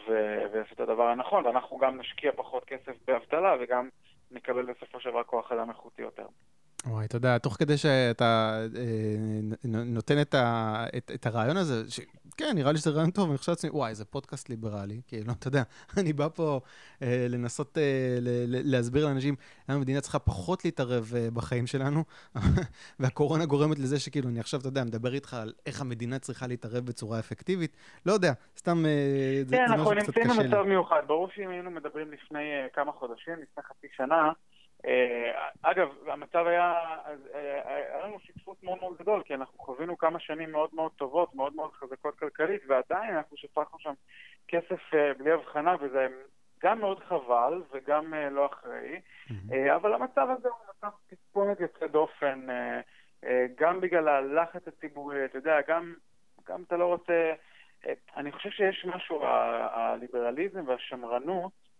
[0.07, 3.89] ויעשו את הדבר הנכון, ואנחנו גם נשקיע פחות כסף באבטלה וגם
[4.31, 6.25] נקבל בסופו של דבר כוח אדם איכותי יותר.
[6.85, 12.01] וואי, אתה יודע, תוך כדי שאתה אה, נותן את, ה, את, את הרעיון הזה,
[12.37, 15.47] כן, נראה לי שזה רעיון טוב, אני חושב לעצמי, וואי, זה פודקאסט ליברלי, כאילו, אתה
[15.47, 15.63] יודע,
[15.97, 16.59] אני בא פה
[17.01, 19.35] אה, לנסות אה, ל, ל, להסביר לאנשים
[19.69, 22.03] למה המדינה צריכה פחות להתערב אה, בחיים שלנו,
[22.99, 26.85] והקורונה גורמת לזה שכאילו, אני עכשיו, אתה יודע, מדבר איתך על איך המדינה צריכה להתערב
[26.85, 31.71] בצורה אפקטיבית, לא יודע, סתם, אה, זה, כן, אנחנו נמצאים במצב מיוחד, ברור שאם היינו
[31.71, 34.31] מדברים לפני אה, כמה חודשים, לפני חצי שנה,
[35.61, 36.73] אגב, המצב היה,
[37.33, 41.35] אה, היה לנו שותפות מאוד מאוד גדול, כי אנחנו חווינו כמה שנים מאוד מאוד טובות,
[41.35, 43.93] מאוד מאוד חזקות כלכלית, ועדיין אנחנו שפכנו שם
[44.47, 46.07] כסף אה, בלי הבחנה, וזה
[46.63, 49.01] גם מאוד חבל וגם לא אחראי,
[49.75, 52.47] אבל המצב הזה הוא מצב תספונת יוצא דופן,
[53.55, 55.93] גם בגלל הלחץ הציבורי, אתה יודע, גם,
[56.47, 57.33] גם אתה לא רוצה...
[58.17, 61.70] אני חושב שיש משהו, הליברליזם והשמרנות, אה,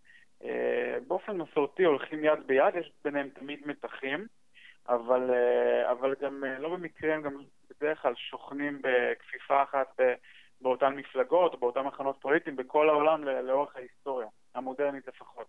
[1.08, 4.28] באופן מסורתי הולכים יד ביד, יש ביניהם תמיד מתחים,
[4.90, 7.38] אבל, אה, אבל גם אה, לא במקרה הם גם
[7.70, 10.00] בדרך כלל שוכנים בכפיפה אחת
[10.62, 15.48] באותן מפלגות, באותן מחנות פוליטיים, בכל העולם לאורך ההיסטוריה, המודרנית לפחות.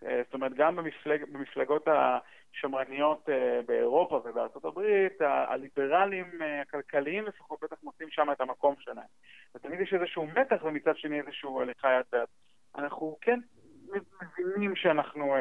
[0.00, 3.28] זאת אומרת, גם במפלג, במפלגות השמרניות
[3.66, 6.30] באירופה ובארצות הברית, הליברלים
[6.62, 9.06] הכלכליים לפחות בטח מוצאים שם את המקום שלהם.
[9.54, 12.28] ותמיד יש איזשהו מתח ומצד שני איזשהו הליכה יד ביד.
[12.78, 13.40] אנחנו כן
[14.22, 15.34] מבינים שאנחנו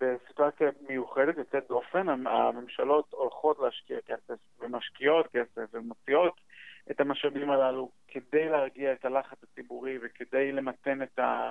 [0.00, 6.40] בסיטואציה מיוחדת, יוצאת דופן, הממשלות הולכות להשקיע כסף ומשקיעות כסף ומוציאות
[6.90, 11.50] את המשאבים הללו כדי להרגיע את הלחץ הציבורי וכדי למתן את, ה,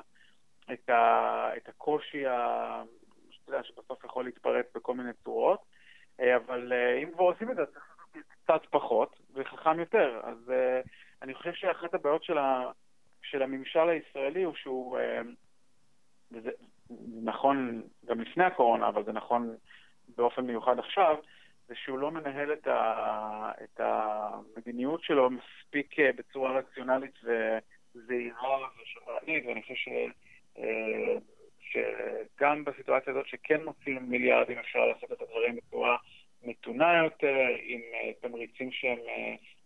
[0.73, 2.83] את, ה, את הקושי ה,
[3.29, 5.59] שאתה יודע, שבסוף יכול להתפרץ בכל מיני צורות.
[6.19, 10.21] אה, אבל אה, אם כבר עושים את זה, צריך לעשות קצת פחות וחכם יותר.
[10.23, 10.81] אז אה,
[11.21, 12.71] אני חושב שאחת הבעיות של, ה,
[13.21, 14.97] של הממשל הישראלי הוא שהוא,
[16.31, 16.49] וזה
[17.23, 19.55] נכון גם לפני הקורונה, אבל זה נכון
[20.17, 21.15] באופן מיוחד עכשיו,
[21.67, 29.61] זה שהוא לא מנהל את, ה, את המדיניות שלו מספיק בצורה רציונלית וזהירה ושמרנית, ואני
[29.61, 29.89] חושב ש...
[31.71, 35.97] שגם בסיטואציה הזאת שכן מוצאים מיליארדים אפשר לעשות את הדברים בצורה
[36.43, 38.97] מתונה יותר, עם אה, תמריצים שהם,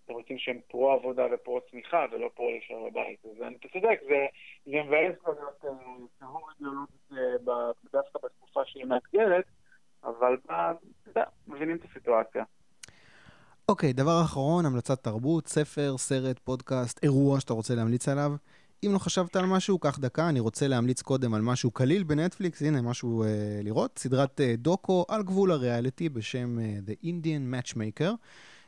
[0.10, 3.26] אה, תמריצים שהם פרו-עבודה ופרו-צמיחה ולא פרו-להישאר בבית.
[3.26, 4.26] אז אתה צודק, זה,
[4.68, 5.66] מבאס כבר להיות
[6.20, 7.12] טהור אידיאולוגית
[7.94, 9.46] דווקא בתקופה שהיא מאתגרת,
[10.04, 10.72] אבל אתה
[11.48, 12.44] מבינים את הסיטואציה.
[13.70, 18.32] אוקיי, okay, דבר אחרון, המלצת תרבות, ספר, סרט, פודקאסט, אירוע שאתה רוצה להמליץ עליו.
[18.86, 22.62] אם לא חשבת על משהו, קח דקה, אני רוצה להמליץ קודם על משהו קליל בנטפליקס,
[22.62, 23.28] הנה משהו uh,
[23.64, 28.12] לראות, סדרת uh, דוקו על גבול הריאליטי בשם uh, The Indian Matchmaker.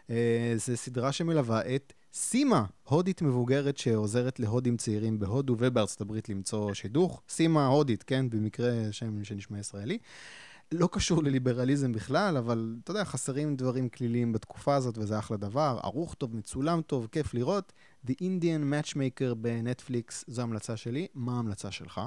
[0.08, 0.12] Uh,
[0.56, 7.22] זו סדרה שמלווה את סימה, הודית מבוגרת שעוזרת להודים צעירים בהודו ובארצות הברית למצוא שידוך.
[7.30, 9.98] סימה הודית, כן, במקרה שם שנשמע ישראלי.
[10.72, 15.78] לא קשור לליברליזם בכלל, אבל אתה יודע, חסרים דברים כליליים בתקופה הזאת, וזה אחלה דבר.
[15.84, 17.74] ערוך טוב, מצולם טוב, כיף לראות.
[18.08, 21.08] The Indian Matchmaker בנטפליקס, זו המלצה שלי.
[21.16, 22.02] מה ההמלצה שלך?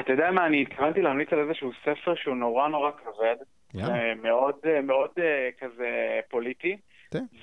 [0.00, 3.36] אתה יודע מה, אני התכוונתי להמליץ על איזשהו ספר שהוא נורא נורא כבד.
[3.74, 4.14] יאללה.
[4.14, 6.76] מאוד, מאוד אה, כזה פוליטי.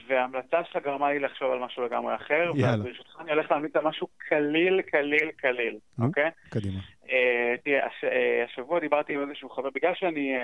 [0.08, 4.08] וההמלצה שלך גרמה לי לחשוב על משהו לגמרי אחר, וברשותך אני הולך להמליץ על משהו
[4.18, 6.30] קליל, קליל, קליל, אוקיי?
[6.50, 6.80] קדימה.
[7.10, 10.36] אה, תראה, אה, השבוע דיברתי עם איזשהו חבר, בגלל שאני,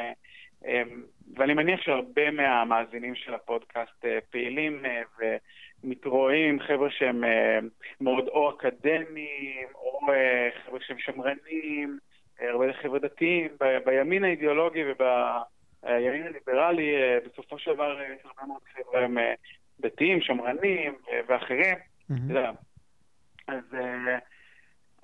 [1.38, 4.84] ואני מניח שהרבה מהמאזינים של הפודקאסט פעילים
[5.84, 7.24] ומתרואים חבר'ה שהם
[8.01, 9.99] מאוד או אקדמיים, או
[10.65, 11.99] חבר'ה שהם שמרנים,
[12.39, 13.47] הרבה חבר'ה דתיים,
[13.86, 15.03] בימין האידיאולוגי וב...
[15.84, 19.34] הימין הליברלי, אה, בסופו של דבר יש הרבה מאוד חבר'ה אה,
[19.80, 21.75] דתיים, שמרנים אה, ואחרים.
[23.47, 23.63] אז,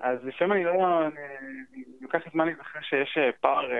[0.00, 1.06] אז לפעמים אני לא...
[1.06, 3.70] אני לוקח זמן להיזכר שיש פער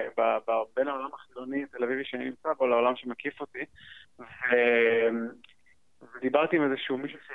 [0.76, 3.64] בין העולם החילוני תל אביבי שאני נמצא בו לעולם שמקיף אותי.
[6.14, 7.30] ודיברתי עם איזשהו מישהו ש...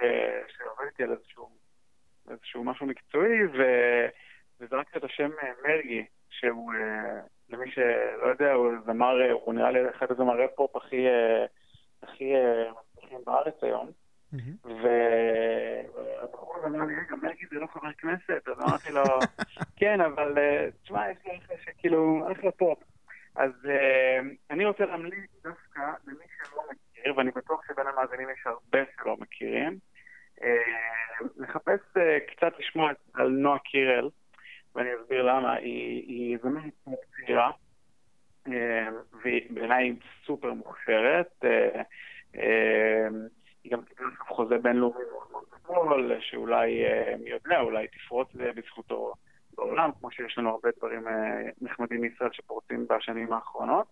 [0.58, 1.50] שעובד איתי על איזשהו,
[2.30, 3.64] איזשהו משהו מקצועי, ו...
[4.60, 5.30] וזרקתי את השם
[5.64, 6.74] מרגי, שהוא
[7.52, 11.46] למי שלא יודע, הוא זמר, הוא נראה לי אחד הזמרי פופ הכי, אה,
[12.04, 13.92] הכי אה, מצליחים בארץ היום.
[14.64, 19.04] והבחור הזה אמר לי, רגע, מרגי זה לא חבר כנסת, אז אמרתי לו,
[19.80, 22.80] כן, אבל אה, תשמע, יש לי אחלה שכאילו, אחלה פופ.
[23.36, 23.52] אז
[24.50, 29.78] אני רוצה להמליץ דווקא למי שלא מכיר, ואני בטוח שבין המאזינים יש הרבה שלא מכירים,
[31.38, 31.80] לחפש
[32.28, 34.10] קצת לשמוע על נועה קירל.
[34.76, 35.54] ואני אסביר למה.
[35.54, 36.74] היא, היא זמרת
[37.12, 37.52] צעירה,
[38.48, 39.94] אה, ובעיניי היא
[40.26, 41.32] סופר מוכשרת.
[41.44, 41.82] אה,
[42.36, 43.08] אה,
[43.64, 45.00] היא גם קיבלה חוזה בינלאומי
[45.32, 46.84] מאוד גדול, שאולי,
[47.24, 49.14] מי יודע, אולי תפרוץ בזכותו
[49.56, 51.04] בעולם, כמו שיש לנו הרבה דברים
[51.62, 53.88] נחמדים מישראל שפורצים בשנים האחרונות.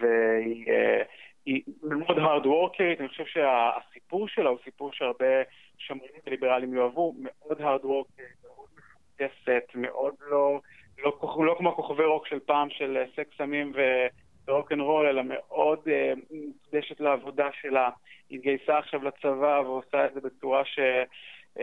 [0.00, 5.42] והיא מאוד hard worker, אני חושב שהסיפור שלה הוא סיפור שהרבה
[5.78, 8.50] שמרנים וליברלים יאהבו, מאוד hard worker,
[9.20, 10.60] מוטסת, מאוד לא,
[10.98, 13.72] לא, לא, לא כמו כוכבי רוק של פעם, של אה, סקס סמים
[14.48, 17.88] ורוק אנד רול, אלא מאוד אה, מוקדשת לעבודה שלה.
[18.30, 20.78] היא התגייסה עכשיו לצבא ועושה את זה בצורה ש...
[21.58, 21.60] אה,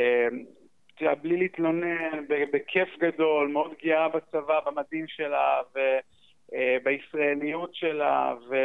[1.21, 5.61] בלי להתלונן, בכיף גדול, מאוד גאה בצבא, במדים שלה
[6.51, 8.55] ובישראליות שלה, ו,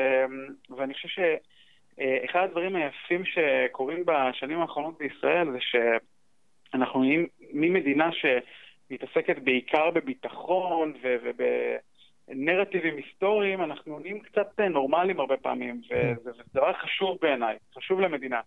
[0.77, 8.27] ואני חושב שאחד הדברים היפים שקורים בשנים האחרונות בישראל זה שאנחנו נהיים ממדינה ש...
[8.93, 10.93] מתעסקת בעיקר בביטחון
[12.29, 16.15] ובנרטיבים היסטוריים, אנחנו נהיים קצת נורמליים הרבה פעמים, כן.
[16.21, 18.41] וזה דבר חשוב בעיניי, חשוב למדינה.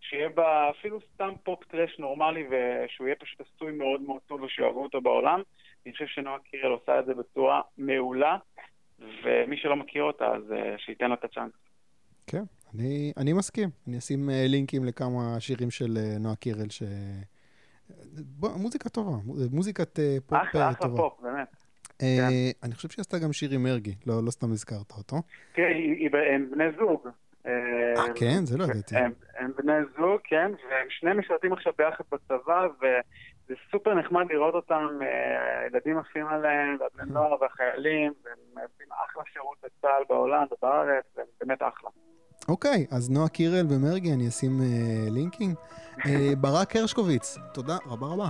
[0.00, 4.82] שיהיה בה אפילו סתם פופ טרש נורמלי ושהוא יהיה פשוט עשוי מאוד מאוד טוב ושיאהבו
[4.82, 5.42] אותו בעולם.
[5.86, 8.36] אני חושב שנועה קירל עושה את זה בצורה מעולה,
[8.98, 11.52] ומי שלא מכיר אותה, אז אה, שייתן לה את הצ'אנס.
[12.26, 12.42] כן,
[12.74, 13.68] אני, אני מסכים.
[13.88, 16.82] אני אשים אה, לינקים לכמה שירים של אה, נועה קירל ש...
[18.40, 19.16] מוזיקה טובה,
[19.50, 20.42] מוזיקת אה, פופ טובה.
[20.42, 21.48] אחלה, אחלה פופ, באמת.
[22.02, 22.66] אה, כן.
[22.66, 25.16] אני חושב שהיא עשתה גם שיר עם מרגי, לא, לא סתם הזכרת אותו.
[25.52, 25.68] תראה,
[26.34, 27.08] הם בני זוג.
[27.46, 28.44] אה, כן?
[28.44, 28.96] זה לא ידעתי.
[29.38, 33.00] הם בני זוג, כן, והם שני משרתים עכשיו ביחד בצבא, וזה
[33.48, 34.86] זה סופר נחמד לראות אותם,
[35.62, 41.62] הילדים עפים עליהם, והבני נוער והחיילים, והם עושים אחלה שירות בצה"ל בעולם ובארץ, והם באמת
[41.62, 41.90] אחלה.
[42.48, 44.66] אוקיי, אז נועה קירל ומרגי, אני אשים אה,
[45.10, 45.54] לינקים.
[46.06, 48.28] אה, ברק הרשקוביץ, תודה רבה רבה.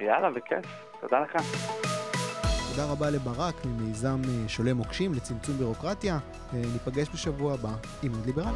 [0.00, 0.90] יאללה, בכיף.
[1.00, 1.42] תודה לך.
[2.70, 6.18] תודה רבה לברק ממיזם אה, שולי מוקשים לצמצום בירוקרטיה.
[6.54, 7.72] אה, ניפגש בשבוע הבא
[8.02, 8.54] עם עוד ליברל.